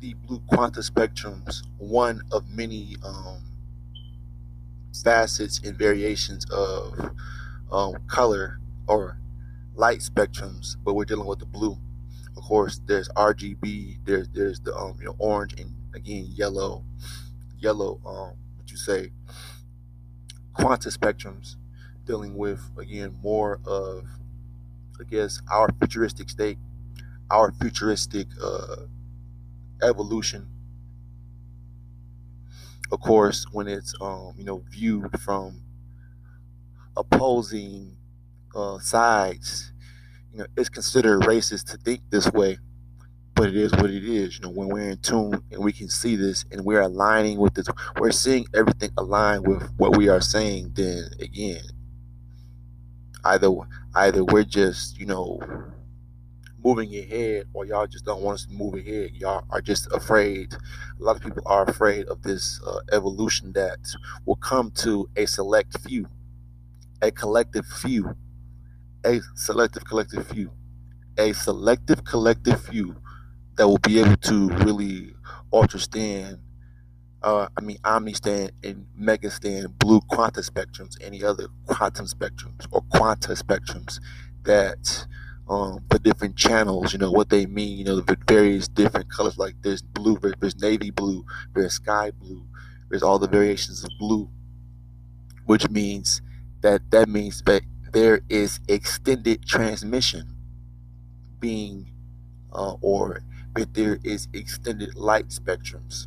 the 0.00 0.14
blue 0.14 0.40
quantum 0.48 0.82
spectrums 0.82 1.62
one 1.78 2.22
of 2.32 2.48
many 2.50 2.96
um, 3.04 3.42
facets 5.04 5.60
and 5.64 5.78
variations 5.78 6.44
of 6.50 7.12
um, 7.70 7.94
color 8.08 8.60
or 8.86 9.18
light 9.74 10.00
spectrums, 10.00 10.76
but 10.84 10.94
we're 10.94 11.04
dealing 11.04 11.26
with 11.26 11.38
the 11.38 11.46
blue. 11.46 11.78
Of 12.36 12.44
course, 12.44 12.80
there's 12.86 13.08
RGB, 13.10 13.98
there's 14.04 14.28
there's 14.30 14.60
the 14.60 14.74
um, 14.76 14.96
you 15.00 15.06
know 15.06 15.16
orange 15.18 15.54
and 15.60 15.74
again 15.94 16.26
yellow, 16.30 16.84
yellow 17.58 18.00
um 18.06 18.36
what 18.56 18.70
you 18.70 18.76
say 18.76 19.10
quantum 20.54 20.90
spectrums 20.92 21.56
dealing 22.04 22.36
with 22.36 22.60
again 22.78 23.18
more 23.22 23.60
of 23.66 24.06
I 25.00 25.04
guess 25.04 25.40
our 25.50 25.68
futuristic 25.80 26.30
state, 26.30 26.58
our 27.30 27.52
futuristic 27.52 28.28
uh, 28.42 28.76
evolution. 29.82 30.48
Of 32.92 33.00
course, 33.00 33.46
when 33.52 33.68
it's 33.68 33.94
um, 34.00 34.34
you 34.36 34.44
know 34.44 34.64
viewed 34.70 35.20
from 35.20 35.62
opposing 36.96 37.96
uh, 38.54 38.78
sides, 38.78 39.72
you 40.32 40.38
know 40.38 40.46
it's 40.56 40.68
considered 40.68 41.22
racist 41.22 41.70
to 41.72 41.78
think 41.78 42.02
this 42.10 42.30
way, 42.32 42.58
but 43.34 43.48
it 43.48 43.56
is 43.56 43.72
what 43.72 43.90
it 43.90 44.04
is. 44.04 44.36
You 44.38 44.42
know 44.42 44.50
when 44.50 44.68
we're 44.68 44.90
in 44.90 44.98
tune 44.98 45.42
and 45.50 45.64
we 45.64 45.72
can 45.72 45.88
see 45.88 46.16
this 46.16 46.44
and 46.52 46.64
we're 46.64 46.82
aligning 46.82 47.38
with 47.38 47.54
this, 47.54 47.66
we're 47.98 48.12
seeing 48.12 48.46
everything 48.54 48.90
align 48.98 49.42
with 49.42 49.70
what 49.78 49.96
we 49.96 50.08
are 50.08 50.20
saying. 50.20 50.72
Then 50.74 51.10
again, 51.20 51.62
either 53.24 53.50
either 53.96 54.24
we're 54.24 54.44
just 54.44 54.98
you 54.98 55.06
know 55.06 55.40
moving 56.64 56.94
ahead 56.96 57.46
or 57.54 57.66
y'all 57.66 57.86
just 57.86 58.04
don't 58.04 58.22
want 58.22 58.36
us 58.36 58.46
to 58.46 58.52
move 58.54 58.74
ahead 58.74 59.10
y'all 59.14 59.44
are 59.50 59.60
just 59.60 59.88
afraid. 59.92 60.54
A 61.00 61.04
lot 61.04 61.16
of 61.16 61.22
people 61.22 61.42
are 61.46 61.64
afraid 61.68 62.06
of 62.06 62.22
this 62.22 62.60
uh, 62.66 62.80
evolution 62.92 63.52
that 63.54 63.78
will 64.26 64.36
come 64.36 64.70
to 64.76 65.08
a 65.16 65.26
select 65.26 65.78
few 65.80 66.08
a 67.02 67.10
collective 67.10 67.66
few 67.66 68.16
a 69.04 69.20
selective 69.36 69.84
collective 69.84 70.26
few 70.28 70.50
a 71.18 71.32
selective 71.32 72.04
collective 72.04 72.62
few 72.64 72.96
that 73.56 73.68
will 73.68 73.78
be 73.78 74.00
able 74.00 74.16
to 74.18 74.48
really 74.64 75.14
understand 75.52 76.38
uh, 77.22 77.48
I 77.56 77.60
mean, 77.60 77.78
Omnistan 77.78 78.50
and 78.64 78.86
Megastan, 79.00 79.78
blue 79.78 80.00
quantum 80.00 80.42
spectrums, 80.42 80.96
any 81.00 81.22
other 81.22 81.46
quantum 81.66 82.06
spectrums 82.06 82.66
or 82.70 82.82
quanta 82.92 83.32
spectrums 83.32 84.00
that 84.44 85.06
um, 85.48 85.84
the 85.90 85.98
different 85.98 86.36
channels, 86.36 86.92
you 86.92 86.98
know, 86.98 87.10
what 87.10 87.30
they 87.30 87.46
mean, 87.46 87.78
you 87.78 87.84
know, 87.84 88.00
the 88.00 88.16
various 88.26 88.68
different 88.68 89.10
colors, 89.10 89.38
like 89.38 89.54
there's 89.62 89.82
blue, 89.82 90.18
there's 90.40 90.60
navy 90.60 90.90
blue, 90.90 91.24
there's 91.54 91.74
sky 91.74 92.10
blue, 92.10 92.44
there's 92.88 93.02
all 93.02 93.18
the 93.18 93.28
variations 93.28 93.84
of 93.84 93.90
blue, 93.98 94.28
which 95.46 95.68
means 95.70 96.22
that 96.62 96.90
that 96.90 97.08
means 97.08 97.42
that 97.42 97.62
there 97.92 98.20
is 98.28 98.60
extended 98.68 99.46
transmission 99.46 100.34
being, 101.40 101.90
uh, 102.52 102.74
or 102.80 103.22
that 103.54 103.74
there 103.74 103.98
is 104.02 104.28
extended 104.32 104.94
light 104.96 105.28
spectrums. 105.28 106.06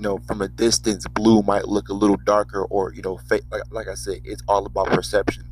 You 0.00 0.08
know, 0.08 0.18
from 0.26 0.42
a 0.42 0.48
distance, 0.48 1.06
blue 1.08 1.42
might 1.42 1.68
look 1.68 1.90
a 1.90 1.94
little 1.94 2.16
darker, 2.16 2.64
or 2.64 2.94
you 2.94 3.02
know, 3.02 3.20
like, 3.30 3.44
like 3.70 3.88
I 3.88 3.96
said, 3.96 4.20
it's 4.24 4.42
all 4.48 4.66
about 4.66 4.88
perception. 4.88 5.44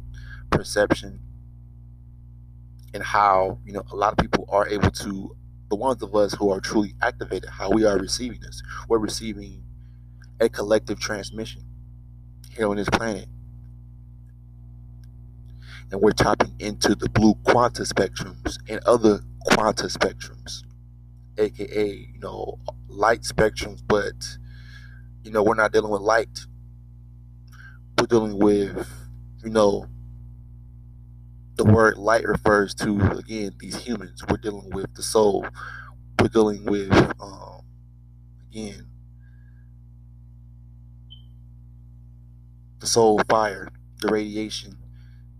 Perception 0.50 1.20
and 2.94 3.02
how 3.02 3.58
you 3.64 3.72
know 3.72 3.82
a 3.92 3.96
lot 3.96 4.12
of 4.12 4.18
people 4.18 4.46
are 4.50 4.68
able 4.68 4.90
to 4.90 5.36
the 5.70 5.76
ones 5.76 6.02
of 6.02 6.14
us 6.14 6.34
who 6.34 6.50
are 6.50 6.60
truly 6.60 6.94
activated 7.02 7.48
how 7.50 7.70
we 7.70 7.84
are 7.84 7.98
receiving 7.98 8.40
this 8.40 8.62
we're 8.88 8.98
receiving 8.98 9.62
a 10.40 10.48
collective 10.48 11.00
transmission 11.00 11.62
here 12.56 12.68
on 12.68 12.76
this 12.76 12.90
planet 12.90 13.28
and 15.92 16.00
we're 16.00 16.12
tapping 16.12 16.54
into 16.60 16.94
the 16.94 17.08
blue 17.10 17.34
quanta 17.44 17.82
spectrums 17.82 18.58
and 18.68 18.80
other 18.86 19.20
quanta 19.46 19.86
spectrums 19.86 20.64
aka 21.38 21.86
you 22.14 22.20
know 22.20 22.58
light 22.88 23.22
spectrums 23.22 23.82
but 23.86 24.14
you 25.24 25.30
know 25.30 25.42
we're 25.42 25.54
not 25.54 25.72
dealing 25.72 25.92
with 25.92 26.02
light 26.02 26.46
we're 27.98 28.06
dealing 28.06 28.38
with 28.38 28.88
you 29.44 29.50
know 29.50 29.86
the 31.56 31.64
word 31.64 31.98
light 31.98 32.24
refers 32.24 32.74
to 32.74 33.00
again 33.12 33.52
these 33.58 33.76
humans. 33.76 34.22
We're 34.28 34.38
dealing 34.38 34.70
with 34.70 34.94
the 34.94 35.02
soul. 35.02 35.46
We're 36.20 36.28
dealing 36.28 36.64
with 36.64 36.92
um, 37.20 37.62
again 38.50 38.86
the 42.80 42.86
soul 42.86 43.20
fire, 43.28 43.68
the 44.00 44.08
radiation, 44.08 44.78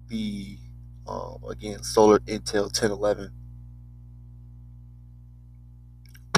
the 0.08 0.58
um, 1.08 1.42
again 1.48 1.82
solar 1.82 2.20
intel 2.20 2.72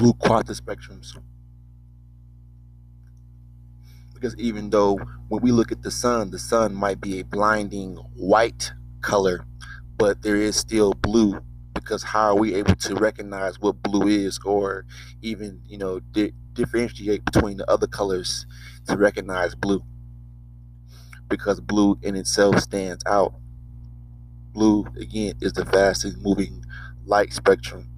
1011, 0.01 0.03
blue 0.03 0.13
quantum 0.15 0.55
spectrums. 0.55 1.17
Because 4.13 4.35
even 4.37 4.69
though 4.71 4.97
when 5.29 5.41
we 5.43 5.51
look 5.51 5.71
at 5.71 5.83
the 5.83 5.91
sun, 5.91 6.31
the 6.31 6.39
sun 6.39 6.75
might 6.75 7.01
be 7.01 7.19
a 7.19 7.25
blinding 7.25 7.95
white 8.15 8.73
color 9.01 9.37
but 9.97 10.23
there 10.23 10.37
is 10.37 10.57
still 10.57 10.93
blue 10.93 11.41
because 11.75 12.03
how 12.03 12.29
are 12.29 12.37
we 12.39 12.55
able 12.55 12.75
to 12.75 12.95
recognize 12.95 13.59
what 13.61 13.81
blue 13.83 14.07
is 14.07 14.39
or 14.45 14.85
even 15.23 15.61
you 15.67 15.79
know 15.79 16.01
di- 16.13 16.33
differentiate 16.53 17.25
between 17.25 17.57
the 17.57 17.71
other 17.71 17.87
colors 17.87 18.47
to 18.87 18.97
recognize 18.97 19.55
blue 19.55 19.83
because 21.29 21.61
blue 21.61 21.97
in 22.03 22.15
itself 22.15 22.59
stands 22.59 23.03
out 23.07 23.33
blue 24.53 24.85
again 24.99 25.35
is 25.41 25.53
the 25.53 25.65
fastest 25.65 26.17
moving 26.19 26.65
light 27.05 27.33
spectrum 27.33 27.89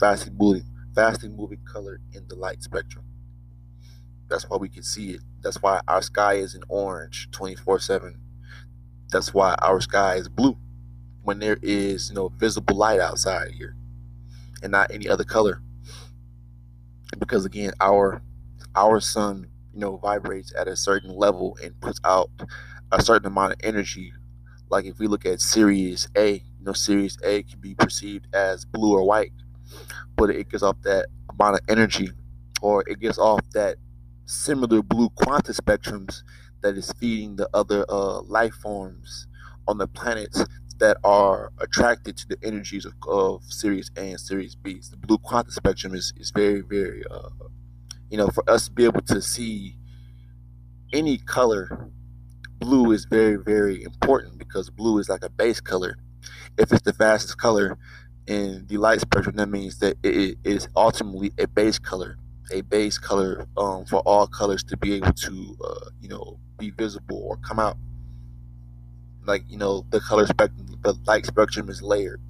fastest 0.00 0.32
moving 0.38 0.64
fastest 0.94 1.32
moving 1.32 1.60
color 1.64 2.00
in 2.12 2.26
the 2.28 2.34
light 2.34 2.62
spectrum 2.62 3.04
that's 4.28 4.48
why 4.48 4.56
we 4.56 4.68
can 4.68 4.82
see 4.82 5.10
it 5.10 5.20
that's 5.42 5.62
why 5.62 5.80
our 5.88 6.02
sky 6.02 6.34
is 6.34 6.54
in 6.54 6.62
orange 6.68 7.28
24 7.32 7.78
7 7.80 8.20
that's 9.10 9.34
why 9.34 9.54
our 9.60 9.80
sky 9.80 10.14
is 10.16 10.28
blue 10.28 10.56
when 11.22 11.38
there 11.38 11.58
is, 11.62 12.08
you 12.10 12.14
know, 12.14 12.28
visible 12.28 12.76
light 12.76 13.00
outside 13.00 13.52
here 13.52 13.76
and 14.62 14.72
not 14.72 14.90
any 14.92 15.08
other 15.08 15.24
color. 15.24 15.62
Because 17.18 17.44
again, 17.44 17.72
our 17.80 18.22
our 18.74 19.00
sun, 19.00 19.48
you 19.74 19.80
know, 19.80 19.96
vibrates 19.96 20.52
at 20.58 20.68
a 20.68 20.76
certain 20.76 21.14
level 21.14 21.58
and 21.62 21.78
puts 21.80 22.00
out 22.04 22.30
a 22.92 23.02
certain 23.02 23.26
amount 23.26 23.52
of 23.52 23.58
energy. 23.62 24.12
Like 24.70 24.84
if 24.84 24.98
we 24.98 25.06
look 25.08 25.26
at 25.26 25.40
Sirius 25.40 26.06
A, 26.16 26.34
you 26.34 26.64
know, 26.64 26.72
Sirius 26.72 27.18
A 27.24 27.42
can 27.42 27.60
be 27.60 27.74
perceived 27.74 28.28
as 28.32 28.64
blue 28.64 28.92
or 28.92 29.04
white, 29.04 29.32
but 30.16 30.30
it 30.30 30.48
gives 30.48 30.62
off 30.62 30.76
that 30.82 31.06
amount 31.30 31.56
of 31.56 31.60
energy 31.68 32.10
or 32.62 32.84
it 32.86 33.00
gives 33.00 33.18
off 33.18 33.40
that 33.52 33.76
similar 34.26 34.82
blue 34.82 35.08
quanta 35.10 35.52
spectrums 35.52 36.22
that 36.62 36.76
is 36.76 36.92
feeding 36.92 37.36
the 37.36 37.48
other 37.54 37.84
uh, 37.88 38.20
life 38.22 38.54
forms 38.54 39.26
on 39.66 39.78
the 39.78 39.86
planets 39.86 40.44
that 40.78 40.96
are 41.04 41.52
attracted 41.58 42.16
to 42.16 42.26
the 42.28 42.36
energies 42.42 42.84
of, 42.84 42.94
of 43.06 43.42
Sirius 43.44 43.90
A 43.96 44.10
and 44.10 44.20
Sirius 44.20 44.54
B. 44.54 44.80
The 44.90 44.96
blue 44.96 45.18
quantum 45.18 45.52
spectrum 45.52 45.94
is, 45.94 46.12
is 46.16 46.30
very, 46.30 46.62
very, 46.62 47.04
uh, 47.10 47.28
you 48.10 48.16
know, 48.16 48.28
for 48.28 48.48
us 48.50 48.66
to 48.66 48.72
be 48.72 48.84
able 48.84 49.02
to 49.02 49.20
see 49.20 49.76
any 50.92 51.18
color, 51.18 51.90
blue 52.58 52.92
is 52.92 53.04
very, 53.04 53.36
very 53.36 53.82
important 53.82 54.38
because 54.38 54.70
blue 54.70 54.98
is 54.98 55.08
like 55.08 55.22
a 55.22 55.30
base 55.30 55.60
color. 55.60 55.96
If 56.58 56.72
it's 56.72 56.82
the 56.82 56.92
fastest 56.92 57.38
color 57.38 57.78
in 58.30 58.64
the 58.68 58.76
light 58.76 59.00
spectrum, 59.00 59.34
that 59.36 59.48
means 59.48 59.80
that 59.80 59.96
it 60.04 60.38
is 60.44 60.68
ultimately 60.76 61.32
a 61.36 61.48
base 61.48 61.80
color, 61.80 62.16
a 62.52 62.60
base 62.60 62.96
color 62.96 63.48
um, 63.56 63.84
for 63.86 63.98
all 64.00 64.28
colors 64.28 64.62
to 64.64 64.76
be 64.76 64.94
able 64.94 65.12
to, 65.12 65.56
uh, 65.64 65.90
you 66.00 66.08
know, 66.08 66.38
be 66.56 66.70
visible 66.70 67.18
or 67.24 67.36
come 67.38 67.58
out. 67.58 67.76
Like 69.26 69.42
you 69.48 69.58
know 69.58 69.84
the 69.90 70.00
color 70.00 70.26
spectrum 70.26 70.78
the 70.82 70.94
light 71.06 71.26
spectrum 71.26 71.68
is 71.68 71.82
layered. 71.82 72.20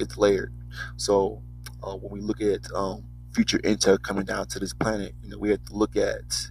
It's 0.00 0.16
layered. 0.16 0.52
So 0.96 1.42
uh, 1.82 1.96
when 1.96 2.12
we 2.12 2.20
look 2.20 2.40
at 2.40 2.60
um, 2.74 3.04
future 3.34 3.58
intel 3.58 4.00
coming 4.02 4.24
down 4.24 4.46
to 4.46 4.58
this 4.58 4.74
planet 4.74 5.14
you 5.22 5.30
know 5.30 5.38
we 5.38 5.50
have 5.50 5.64
to 5.64 5.74
look 5.74 5.96
at 5.96 6.50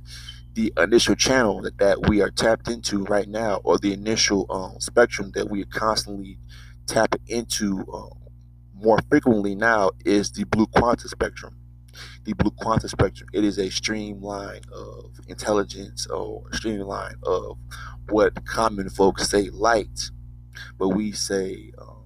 the 0.54 0.74
initial 0.78 1.16
channel 1.16 1.62
that, 1.62 1.78
that 1.78 2.10
we 2.10 2.22
are 2.22 2.32
tapped 2.32 2.70
into 2.70 3.04
right 3.06 3.28
now 3.28 3.62
or 3.64 3.78
the 3.78 3.94
initial 3.94 4.46
um, 4.50 4.80
spectrum 4.80 5.32
that 5.36 5.50
we 5.50 5.62
are 5.62 5.68
constantly 5.68 6.38
tapping 6.88 7.22
into 7.28 7.86
um, 7.94 8.12
more 8.76 9.00
frequently 9.10 9.56
now 9.56 9.92
is 10.06 10.32
the 10.32 10.46
blue 10.46 10.68
quantum 10.68 11.10
spectrum 11.10 11.58
the 12.26 12.34
blue 12.34 12.52
quantum 12.52 12.90
spectrum 12.90 13.30
it 13.34 13.44
is 13.44 13.58
a 13.60 13.70
streamline 13.70 14.62
of 14.74 15.12
intelligence 15.28 16.08
or 16.08 16.44
streamline 16.54 17.16
of 17.24 17.58
what 18.10 18.46
common 18.46 18.90
folks 18.90 19.30
say 19.30 19.50
light, 19.52 20.12
but 20.78 20.90
we 20.90 21.12
say, 21.12 21.72
um, 21.80 22.04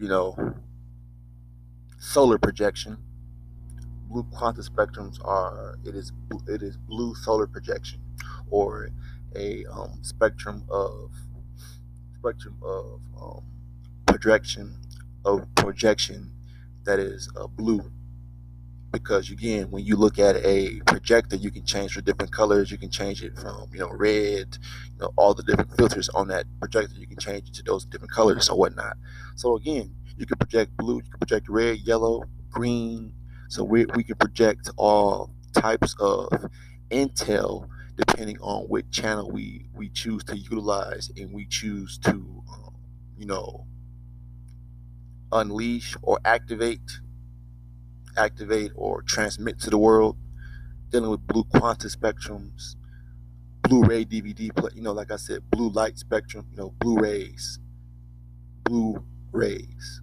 you 0.00 0.08
know, 0.08 0.54
solar 1.98 2.38
projection. 2.38 2.98
Blue 4.08 4.24
quantum 4.32 4.64
spectrums 4.64 5.24
are 5.24 5.78
it 5.84 5.94
is 5.94 6.12
it 6.48 6.62
is 6.62 6.76
blue 6.76 7.14
solar 7.14 7.46
projection, 7.46 8.00
or 8.50 8.90
a 9.36 9.64
um, 9.66 9.98
spectrum 10.02 10.64
of 10.70 11.12
spectrum 12.20 12.56
of 12.62 13.00
um, 13.20 13.42
projection 14.06 14.74
of 15.24 15.46
projection 15.54 16.30
that 16.84 16.98
is 16.98 17.28
uh, 17.36 17.46
blue. 17.46 17.82
Because 18.90 19.30
again 19.30 19.70
when 19.70 19.84
you 19.84 19.96
look 19.96 20.18
at 20.18 20.36
a 20.36 20.80
projector 20.86 21.36
you 21.36 21.50
can 21.50 21.64
change 21.64 21.92
for 21.92 22.00
different 22.00 22.32
colors. 22.32 22.70
You 22.70 22.78
can 22.78 22.90
change 22.90 23.22
it 23.22 23.38
from 23.38 23.68
you 23.72 23.80
know 23.80 23.90
red 23.90 24.56
you 24.94 24.98
know 25.00 25.12
all 25.16 25.34
the 25.34 25.42
different 25.42 25.76
filters 25.76 26.08
on 26.10 26.28
that 26.28 26.46
projector. 26.58 26.94
You 26.98 27.06
can 27.06 27.18
change 27.18 27.48
it 27.48 27.54
to 27.54 27.62
those 27.62 27.84
different 27.84 28.12
colors 28.12 28.48
or 28.48 28.58
whatnot. 28.58 28.96
So 29.36 29.56
again 29.56 29.94
you 30.16 30.26
can 30.26 30.38
project 30.38 30.76
blue 30.76 30.96
you 30.96 31.02
can 31.02 31.18
project 31.18 31.48
red 31.48 31.78
yellow 31.80 32.24
green. 32.50 33.12
So 33.48 33.62
we, 33.64 33.86
we 33.94 34.02
can 34.04 34.16
project 34.16 34.70
all 34.76 35.30
types 35.54 35.94
of 36.00 36.28
intel 36.90 37.68
depending 37.98 38.38
on 38.40 38.64
which 38.64 38.90
channel 38.92 39.30
we 39.30 39.68
we 39.74 39.90
choose 39.90 40.24
to 40.24 40.38
utilize 40.38 41.10
and 41.18 41.32
we 41.34 41.46
choose 41.46 41.98
to 41.98 42.12
um, 42.52 42.74
you 43.18 43.26
know 43.26 43.66
unleash 45.32 45.96
or 46.02 46.18
activate 46.24 47.00
activate 48.18 48.72
or 48.76 49.02
transmit 49.02 49.60
to 49.60 49.70
the 49.70 49.78
world, 49.78 50.16
dealing 50.90 51.10
with 51.10 51.26
blue 51.26 51.44
quantum 51.44 51.90
spectrums, 51.90 52.76
Blu-ray 53.62 54.04
DVD, 54.04 54.50
you 54.74 54.82
know, 54.82 54.92
like 54.92 55.10
I 55.12 55.16
said, 55.16 55.50
blue 55.50 55.70
light 55.70 55.98
spectrum, 55.98 56.46
you 56.50 56.56
know, 56.56 56.74
Blu-rays, 56.80 57.58
Blu-rays. 58.64 60.02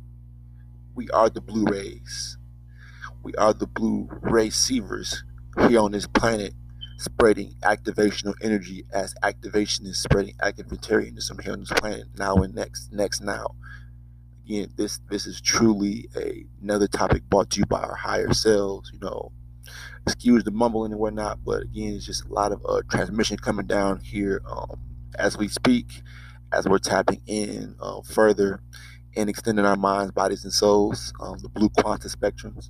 We 0.95 1.09
are 1.11 1.29
the 1.29 1.41
Blu-rays. 1.41 2.37
We 3.23 3.33
are 3.35 3.53
the 3.53 3.67
Blu-ray 3.67 4.45
receivers 4.45 5.23
here 5.67 5.79
on 5.79 5.91
this 5.93 6.07
planet, 6.07 6.53
spreading 6.97 7.55
activational 7.63 8.33
energy 8.41 8.85
as 8.93 9.15
activation 9.23 9.85
is 9.85 10.01
spreading 10.01 10.35
activitarianism 10.43 11.41
here 11.43 11.53
on 11.53 11.59
this 11.61 11.71
planet 11.71 12.05
now 12.17 12.35
and 12.37 12.55
next, 12.55 12.91
next 12.93 13.21
now 13.21 13.47
again, 14.45 14.71
this 14.75 14.99
this 15.09 15.25
is 15.25 15.41
truly 15.41 16.09
a, 16.15 16.45
another 16.61 16.87
topic 16.87 17.23
brought 17.29 17.49
to 17.51 17.59
you 17.59 17.65
by 17.65 17.81
our 17.81 17.95
higher 17.95 18.33
selves. 18.33 18.91
You 18.93 18.99
know, 18.99 19.31
excuse 20.05 20.43
the 20.43 20.51
mumbling 20.51 20.91
and 20.91 21.01
whatnot, 21.01 21.39
but 21.43 21.63
again, 21.63 21.95
it's 21.95 22.05
just 22.05 22.25
a 22.25 22.33
lot 22.33 22.51
of 22.51 22.65
uh, 22.67 22.81
transmission 22.89 23.37
coming 23.37 23.67
down 23.67 23.99
here 23.99 24.41
um, 24.49 24.79
as 25.17 25.37
we 25.37 25.47
speak, 25.47 26.01
as 26.51 26.67
we're 26.67 26.79
tapping 26.79 27.21
in 27.27 27.75
uh, 27.81 28.01
further 28.01 28.61
and 29.17 29.29
extending 29.29 29.65
our 29.65 29.77
minds, 29.77 30.11
bodies, 30.11 30.43
and 30.43 30.53
souls. 30.53 31.13
Um, 31.21 31.39
the 31.39 31.49
blue 31.49 31.69
quanta 31.69 32.07
spectrums, 32.07 32.69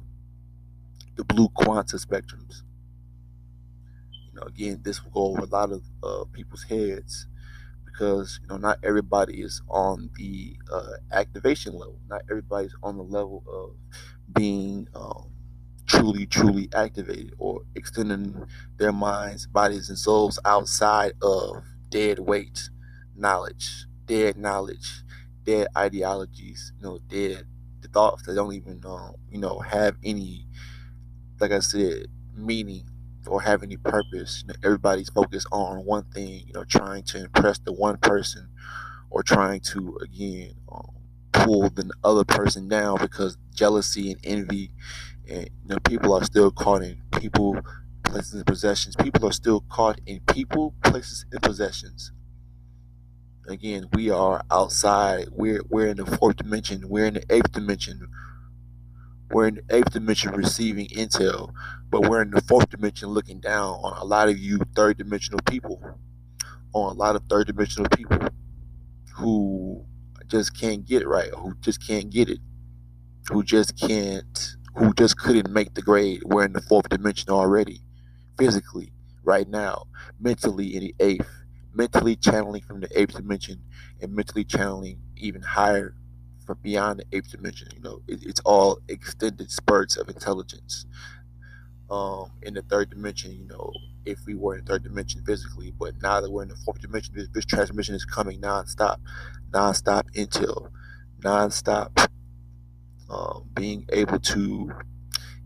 the 1.15 1.23
blue 1.23 1.49
quanta 1.49 1.97
spectrums. 1.97 2.61
Know, 4.35 4.43
again, 4.43 4.81
this 4.83 5.03
will 5.03 5.11
go 5.11 5.21
over 5.31 5.41
a 5.41 5.45
lot 5.45 5.71
of 5.71 5.83
uh, 6.03 6.25
people's 6.33 6.63
heads 6.63 7.27
because 7.85 8.39
you 8.41 8.49
know 8.49 8.57
not 8.57 8.79
everybody 8.83 9.41
is 9.41 9.61
on 9.69 10.09
the 10.15 10.57
uh, 10.71 10.93
activation 11.11 11.73
level. 11.73 11.99
Not 12.09 12.21
everybody's 12.29 12.75
on 12.83 12.97
the 12.97 13.03
level 13.03 13.43
of 13.47 13.75
being 14.33 14.87
um, 14.95 15.29
truly, 15.87 16.25
truly 16.25 16.69
activated 16.75 17.33
or 17.37 17.61
extending 17.75 18.45
their 18.77 18.91
minds, 18.91 19.47
bodies, 19.47 19.89
and 19.89 19.97
souls 19.97 20.39
outside 20.45 21.13
of 21.21 21.63
dead 21.89 22.19
weight 22.19 22.69
knowledge, 23.15 23.85
dead 24.05 24.37
knowledge, 24.37 25.03
dead 25.43 25.67
ideologies. 25.77 26.73
You 26.79 26.83
know, 26.87 26.99
dead 27.07 27.45
thoughts 27.93 28.23
that 28.23 28.35
don't 28.35 28.53
even 28.53 28.81
um, 28.85 29.15
you 29.31 29.39
know 29.39 29.59
have 29.59 29.95
any, 30.03 30.47
like 31.39 31.51
I 31.51 31.59
said, 31.59 32.07
meaning 32.35 32.89
or 33.27 33.41
have 33.41 33.63
any 33.63 33.77
purpose. 33.77 34.43
You 34.43 34.49
know, 34.49 34.55
everybody's 34.63 35.09
focused 35.09 35.47
on 35.51 35.85
one 35.85 36.03
thing, 36.05 36.43
you 36.47 36.53
know, 36.53 36.63
trying 36.65 37.03
to 37.05 37.19
impress 37.23 37.59
the 37.59 37.73
one 37.73 37.97
person 37.97 38.49
or 39.09 39.23
trying 39.23 39.61
to, 39.61 39.97
again, 40.03 40.55
um, 40.71 40.91
pull 41.33 41.69
the 41.69 41.91
other 42.03 42.23
person 42.23 42.67
down 42.67 42.97
because 42.99 43.37
jealousy 43.53 44.11
and 44.11 44.19
envy. 44.23 44.71
And, 45.29 45.45
you 45.63 45.69
know, 45.69 45.77
people 45.85 46.13
are 46.13 46.23
still 46.23 46.51
caught 46.51 46.83
in 46.83 47.01
people, 47.19 47.57
places, 48.03 48.35
and 48.35 48.45
possessions. 48.45 48.95
People 48.95 49.27
are 49.27 49.33
still 49.33 49.61
caught 49.69 49.99
in 50.05 50.21
people, 50.21 50.75
places, 50.83 51.25
and 51.31 51.41
possessions. 51.41 52.11
Again, 53.47 53.87
we 53.93 54.09
are 54.09 54.43
outside. 54.51 55.27
We're 55.31 55.61
we're 55.69 55.87
in 55.87 55.97
the 55.97 56.05
fourth 56.05 56.37
dimension. 56.37 56.89
We're 56.89 57.05
in 57.05 57.13
the 57.15 57.25
eighth 57.29 57.51
dimension 57.51 58.07
we're 59.31 59.47
in 59.47 59.55
the 59.55 59.75
eighth 59.75 59.91
dimension 59.91 60.31
receiving 60.31 60.87
intel, 60.87 61.51
but 61.89 62.07
we're 62.09 62.21
in 62.21 62.31
the 62.31 62.41
fourth 62.41 62.69
dimension 62.69 63.09
looking 63.09 63.39
down 63.39 63.79
on 63.83 63.97
a 63.97 64.03
lot 64.03 64.29
of 64.29 64.37
you 64.37 64.59
third 64.75 64.97
dimensional 64.97 65.39
people, 65.49 65.81
on 66.73 66.95
a 66.95 66.97
lot 66.97 67.15
of 67.15 67.23
third 67.29 67.47
dimensional 67.47 67.89
people 67.89 68.19
who 69.15 69.85
just 70.27 70.59
can't 70.59 70.85
get 70.85 71.01
it 71.01 71.07
right, 71.07 71.29
who 71.33 71.55
just 71.61 71.85
can't 71.85 72.09
get 72.09 72.29
it, 72.29 72.39
who 73.29 73.43
just 73.43 73.79
can't, 73.79 74.55
who 74.75 74.93
just 74.93 75.17
couldn't 75.17 75.51
make 75.51 75.73
the 75.73 75.81
grade. 75.81 76.21
We're 76.25 76.45
in 76.45 76.53
the 76.53 76.61
fourth 76.61 76.89
dimension 76.89 77.29
already, 77.29 77.81
physically, 78.37 78.91
right 79.23 79.47
now, 79.47 79.85
mentally 80.19 80.75
in 80.75 80.81
the 80.81 80.95
eighth, 80.99 81.29
mentally 81.73 82.15
channeling 82.15 82.61
from 82.61 82.81
the 82.81 82.99
eighth 82.99 83.15
dimension, 83.15 83.61
and 84.01 84.13
mentally 84.13 84.43
channeling 84.43 84.99
even 85.17 85.41
higher 85.41 85.95
from 86.45 86.59
beyond 86.61 86.99
the 86.99 87.17
eighth 87.17 87.31
dimension. 87.31 87.69
You 87.75 87.81
know, 87.81 88.01
it, 88.07 88.23
it's 88.23 88.41
all 88.41 88.79
extended 88.87 89.51
spurts 89.51 89.97
of 89.97 90.09
intelligence. 90.09 90.85
Um, 91.89 92.31
in 92.41 92.55
the 92.55 92.63
third 92.63 92.89
dimension, 92.89 93.31
you 93.31 93.45
know, 93.45 93.71
if 94.05 94.25
we 94.25 94.35
were 94.35 94.57
in 94.57 94.65
third 94.65 94.83
dimension 94.83 95.23
physically, 95.25 95.71
but 95.77 96.01
now 96.01 96.21
that 96.21 96.31
we're 96.31 96.43
in 96.43 96.49
the 96.49 96.55
fourth 96.55 96.81
dimension, 96.81 97.13
this, 97.15 97.27
this 97.33 97.45
transmission 97.45 97.95
is 97.95 98.05
coming 98.05 98.41
nonstop, 98.41 98.97
nonstop 99.51 100.03
intel, 100.15 100.69
nonstop 101.21 102.09
um, 103.09 103.49
being 103.53 103.85
able 103.91 104.19
to 104.19 104.71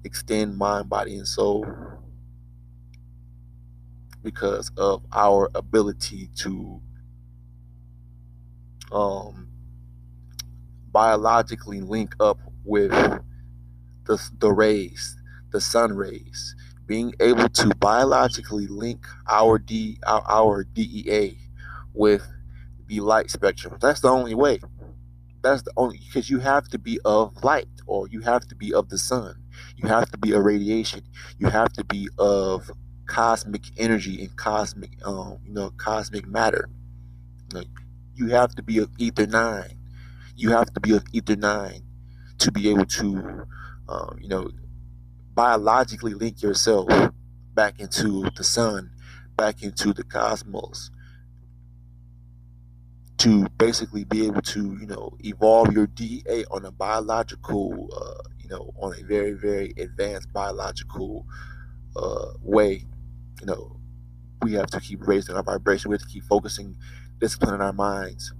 extend 0.03 0.57
mind, 0.57 0.89
body, 0.89 1.17
and 1.17 1.27
soul 1.27 1.65
because 4.23 4.71
of 4.77 5.03
our 5.13 5.49
ability 5.55 6.29
to 6.35 6.81
um, 8.91 9.48
biologically 10.99 11.79
link 11.79 12.13
up 12.19 12.37
with 12.65 12.91
the, 14.03 14.21
the 14.39 14.51
rays, 14.51 15.15
the 15.53 15.61
sun 15.61 15.93
rays, 15.95 16.55
being 16.87 17.13
able 17.21 17.47
to 17.47 17.73
biologically 17.75 18.67
link 18.67 19.07
our 19.29 19.57
D 19.57 19.97
our, 20.05 20.21
our 20.27 20.65
DEA 20.65 21.37
with 21.93 22.27
the 22.87 22.99
light 22.99 23.31
spectrum. 23.31 23.77
That's 23.79 24.01
the 24.01 24.09
only 24.09 24.35
way. 24.35 24.59
That's 25.41 25.61
the 25.61 25.71
only 25.77 25.99
because 25.99 26.29
you 26.29 26.39
have 26.39 26.67
to 26.67 26.77
be 26.77 26.99
of 27.05 27.45
light 27.45 27.69
or 27.87 28.09
you 28.09 28.19
have 28.19 28.45
to 28.49 28.55
be 28.55 28.73
of 28.73 28.89
the 28.89 28.97
sun. 28.97 29.35
You 29.77 29.87
have 29.87 30.11
to 30.11 30.17
be 30.17 30.33
a 30.33 30.41
radiation. 30.41 31.03
You 31.37 31.47
have 31.47 31.71
to 31.73 31.85
be 31.85 32.09
of 32.19 32.69
cosmic 33.05 33.63
energy 33.77 34.21
and 34.21 34.35
cosmic 34.35 34.91
um, 35.05 35.37
you 35.45 35.53
know, 35.53 35.71
cosmic 35.77 36.27
matter. 36.27 36.67
You, 37.53 37.59
know, 37.59 37.65
you 38.15 38.27
have 38.31 38.53
to 38.55 38.61
be 38.61 38.79
of 38.79 38.89
ether 38.97 39.27
nine. 39.27 39.78
You 40.39 40.51
have 40.51 40.73
to 40.73 40.79
be 40.79 40.95
of 40.95 41.03
ether 41.11 41.35
nine 41.35 41.83
to 42.39 42.51
be 42.51 42.69
able 42.69 42.85
to 42.85 43.45
um, 43.89 44.19
you 44.21 44.29
know 44.29 44.49
biologically 45.35 46.13
link 46.13 46.41
yourself 46.41 46.89
back 47.55 47.79
into 47.79 48.29
the 48.37 48.43
sun, 48.43 48.91
back 49.37 49.63
into 49.63 49.93
the 49.93 50.03
cosmos, 50.03 50.91
to 53.19 53.47
basically 53.57 54.05
be 54.05 54.25
able 54.27 54.41
to, 54.41 54.77
you 54.79 54.87
know, 54.87 55.17
evolve 55.21 55.73
your 55.73 55.87
DEA 55.87 56.45
on 56.51 56.65
a 56.65 56.71
biological, 56.71 57.89
uh, 57.95 58.29
you 58.39 58.49
know, 58.49 58.73
on 58.81 58.93
a 58.99 59.03
very, 59.03 59.33
very 59.33 59.73
advanced 59.77 60.31
biological 60.33 61.25
uh, 61.95 62.27
way. 62.41 62.85
You 63.41 63.47
know, 63.47 63.77
we 64.43 64.53
have 64.53 64.67
to 64.67 64.79
keep 64.79 65.07
raising 65.07 65.35
our 65.35 65.43
vibration. 65.43 65.91
We 65.91 65.95
have 65.95 66.03
to 66.03 66.07
keep 66.13 66.23
focusing, 66.25 66.77
disciplining 67.19 67.61
our 67.61 67.73
minds 67.73 68.33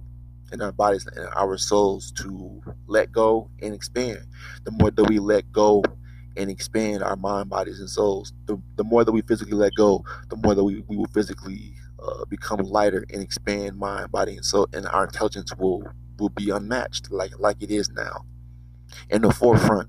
and 0.52 0.62
our 0.62 0.72
bodies 0.72 1.06
and 1.06 1.28
our 1.36 1.56
souls 1.56 2.12
to 2.12 2.62
let 2.86 3.12
go 3.12 3.50
and 3.62 3.74
expand. 3.74 4.18
The 4.64 4.70
more 4.72 4.90
that 4.90 5.04
we 5.04 5.18
let 5.18 5.50
go 5.52 5.82
and 6.36 6.50
expand 6.50 7.02
our 7.02 7.16
mind, 7.16 7.50
bodies, 7.50 7.80
and 7.80 7.90
souls. 7.90 8.32
The, 8.46 8.60
the 8.76 8.84
more 8.84 9.04
that 9.04 9.12
we 9.12 9.22
physically 9.22 9.54
let 9.54 9.74
go, 9.74 10.04
the 10.28 10.36
more 10.36 10.54
that 10.54 10.64
we, 10.64 10.84
we 10.88 10.96
will 10.96 11.08
physically 11.12 11.74
uh, 12.02 12.24
become 12.26 12.60
lighter 12.60 13.04
and 13.12 13.22
expand 13.22 13.76
mind, 13.76 14.10
body, 14.10 14.36
and 14.36 14.44
soul, 14.44 14.68
and 14.72 14.86
our 14.86 15.04
intelligence 15.04 15.54
will 15.56 15.84
will 16.18 16.28
be 16.30 16.50
unmatched 16.50 17.10
like 17.10 17.32
like 17.38 17.62
it 17.62 17.70
is 17.70 17.90
now. 17.90 18.24
In 19.10 19.22
the 19.22 19.32
forefront, 19.32 19.88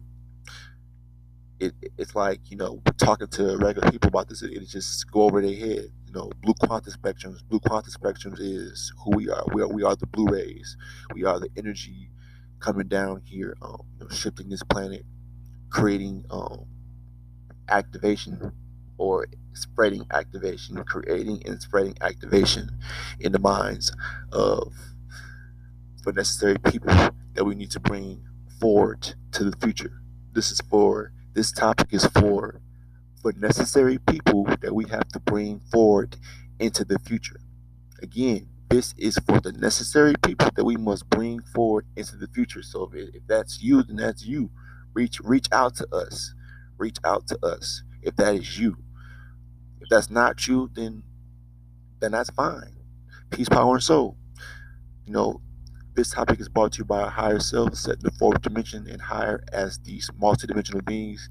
it, 1.62 1.94
it's 1.98 2.16
like 2.16 2.42
you 2.52 2.58
know 2.58 2.82
talking 2.98 3.28
to 3.30 3.58
regular 3.58 3.92
people 3.92 4.10
about 4.10 4.30
this, 4.30 4.44
it, 4.44 4.52
it 4.54 4.68
just 4.70 5.12
go 5.12 5.24
over 5.24 5.42
their 5.42 5.56
head. 5.56 5.86
You 6.08 6.14
know, 6.14 6.32
blue 6.44 6.56
quantum 6.56 6.94
spectrums. 6.94 7.40
Blue 7.50 7.60
quantum 7.62 7.94
spectrums 7.94 8.40
is 8.40 8.94
who 9.04 9.18
we 9.18 9.30
are. 9.30 9.46
We 9.54 9.64
are 9.64 9.70
we 9.70 9.84
are 9.84 9.96
the 9.96 10.08
blue 10.08 10.28
rays. 10.28 10.78
We 11.16 11.26
are 11.26 11.40
the 11.40 11.50
energy 11.58 12.12
coming 12.60 12.88
down 12.90 13.22
here, 13.26 13.58
um, 13.62 13.84
you 14.00 14.06
know, 14.06 14.10
shifting 14.16 14.50
this 14.50 14.64
planet 14.64 15.04
creating 15.72 16.26
um, 16.32 16.66
activation 17.70 18.54
or 18.98 19.28
spreading 19.54 20.06
activation, 20.12 20.78
creating 20.86 21.44
and 21.48 21.62
spreading 21.62 21.96
activation 22.02 22.70
in 23.20 23.32
the 23.32 23.40
minds 23.40 23.94
of 24.32 24.74
the 26.06 26.14
necessary 26.14 26.58
people 26.60 26.94
that 27.36 27.46
we 27.46 27.56
need 27.56 27.72
to 27.72 27.80
bring 27.80 28.24
forward 28.60 29.16
to 29.34 29.44
the 29.44 29.58
future. 29.58 30.02
This 30.34 30.52
is 30.52 30.62
for 30.70 31.12
this 31.34 31.52
topic 31.52 31.88
is 31.92 32.06
for 32.08 32.62
for 33.22 33.32
necessary 33.34 34.00
people 34.00 34.46
that 34.62 34.74
we 34.74 34.86
have 34.90 35.08
to 35.10 35.20
bring 35.20 35.60
forward 35.72 36.18
into 36.60 36.84
the 36.84 36.98
future. 37.00 37.40
Again, 38.02 38.48
this 38.70 38.94
is 38.98 39.18
for 39.28 39.40
the 39.40 39.52
necessary 39.52 40.16
people 40.24 40.50
that 40.56 40.64
we 40.64 40.78
must 40.78 41.10
bring 41.10 41.42
forward 41.42 41.86
into 41.96 42.16
the 42.18 42.28
future. 42.28 42.64
So 42.64 42.90
if, 42.94 43.16
if 43.16 43.28
that's 43.28 43.62
you, 43.62 43.84
then 43.84 43.98
that's 43.98 44.26
you. 44.26 44.50
Reach 44.94 45.20
reach 45.22 45.48
out 45.52 45.76
to 45.78 45.88
us. 45.96 46.34
Reach 46.78 46.98
out 47.04 47.28
to 47.28 47.46
us. 47.46 47.84
If 48.02 48.16
that 48.16 48.36
is 48.36 48.60
you. 48.60 48.78
If 49.82 49.90
that's 49.90 50.10
not 50.10 50.48
you 50.48 50.70
then 50.74 51.04
then 52.00 52.12
that's 52.12 52.32
fine. 52.32 52.78
Peace 53.30 53.50
power 53.50 53.76
and 53.76 53.84
soul. 53.84 54.18
You 55.06 55.14
know 55.14 55.42
this 55.94 56.12
topic 56.12 56.40
is 56.40 56.50
brought 56.50 56.74
to 56.74 56.80
you 56.80 56.86
by 56.86 57.10
higher 57.10 57.40
self 57.40 57.76
set 57.76 57.96
in 57.96 58.04
the 58.04 58.12
fourth 58.12 58.42
dimension 58.42 58.88
and 58.88 59.02
higher 59.02 59.44
as 59.52 59.78
these 59.80 60.10
multidimensional 60.22 60.84
beings 60.86 61.30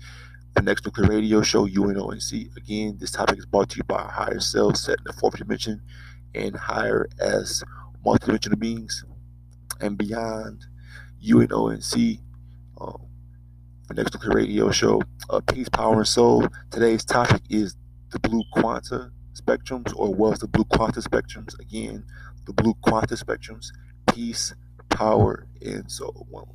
the 0.55 0.62
next 0.62 0.85
nuclear 0.85 1.09
radio 1.09 1.42
show 1.42 1.66
UNONC. 1.66 2.57
Again, 2.57 2.96
this 2.99 3.12
topic 3.12 3.38
is 3.38 3.46
brought 3.46 3.70
to 3.70 3.77
you 3.79 3.85
by 3.85 4.03
higher 4.03 4.40
self 4.40 4.77
set 4.77 4.99
in 4.99 5.05
the 5.05 5.12
fourth 5.12 5.37
dimension 5.37 5.81
and 6.35 6.57
higher 6.57 7.09
as 7.20 7.62
multidimensional 8.05 8.59
beings 8.59 9.05
and 9.81 9.96
beyond 9.96 10.66
UNONC. 11.25 12.20
Um, 12.81 13.07
the 13.88 13.94
Next 13.94 14.14
Nuclear 14.14 14.37
Radio 14.37 14.70
Show, 14.70 15.03
uh, 15.31 15.40
Peace, 15.40 15.68
Power, 15.68 15.99
and 15.99 16.07
Soul. 16.07 16.46
Today's 16.70 17.05
topic 17.05 17.42
is 17.49 17.77
the 18.11 18.18
blue 18.20 18.42
quanta 18.53 19.11
spectrums, 19.35 19.92
or 19.96 20.14
was 20.14 20.38
the 20.40 20.49
blue 20.49 20.64
quanta 20.64 21.01
spectrums. 21.01 21.59
Again, 21.61 22.05
the 22.46 22.53
blue 22.53 22.75
quanta 22.83 23.14
spectrums, 23.14 23.66
peace, 24.12 24.55
power, 24.88 25.46
and 25.62 25.90
soul. 25.90 26.27
One 26.29 26.46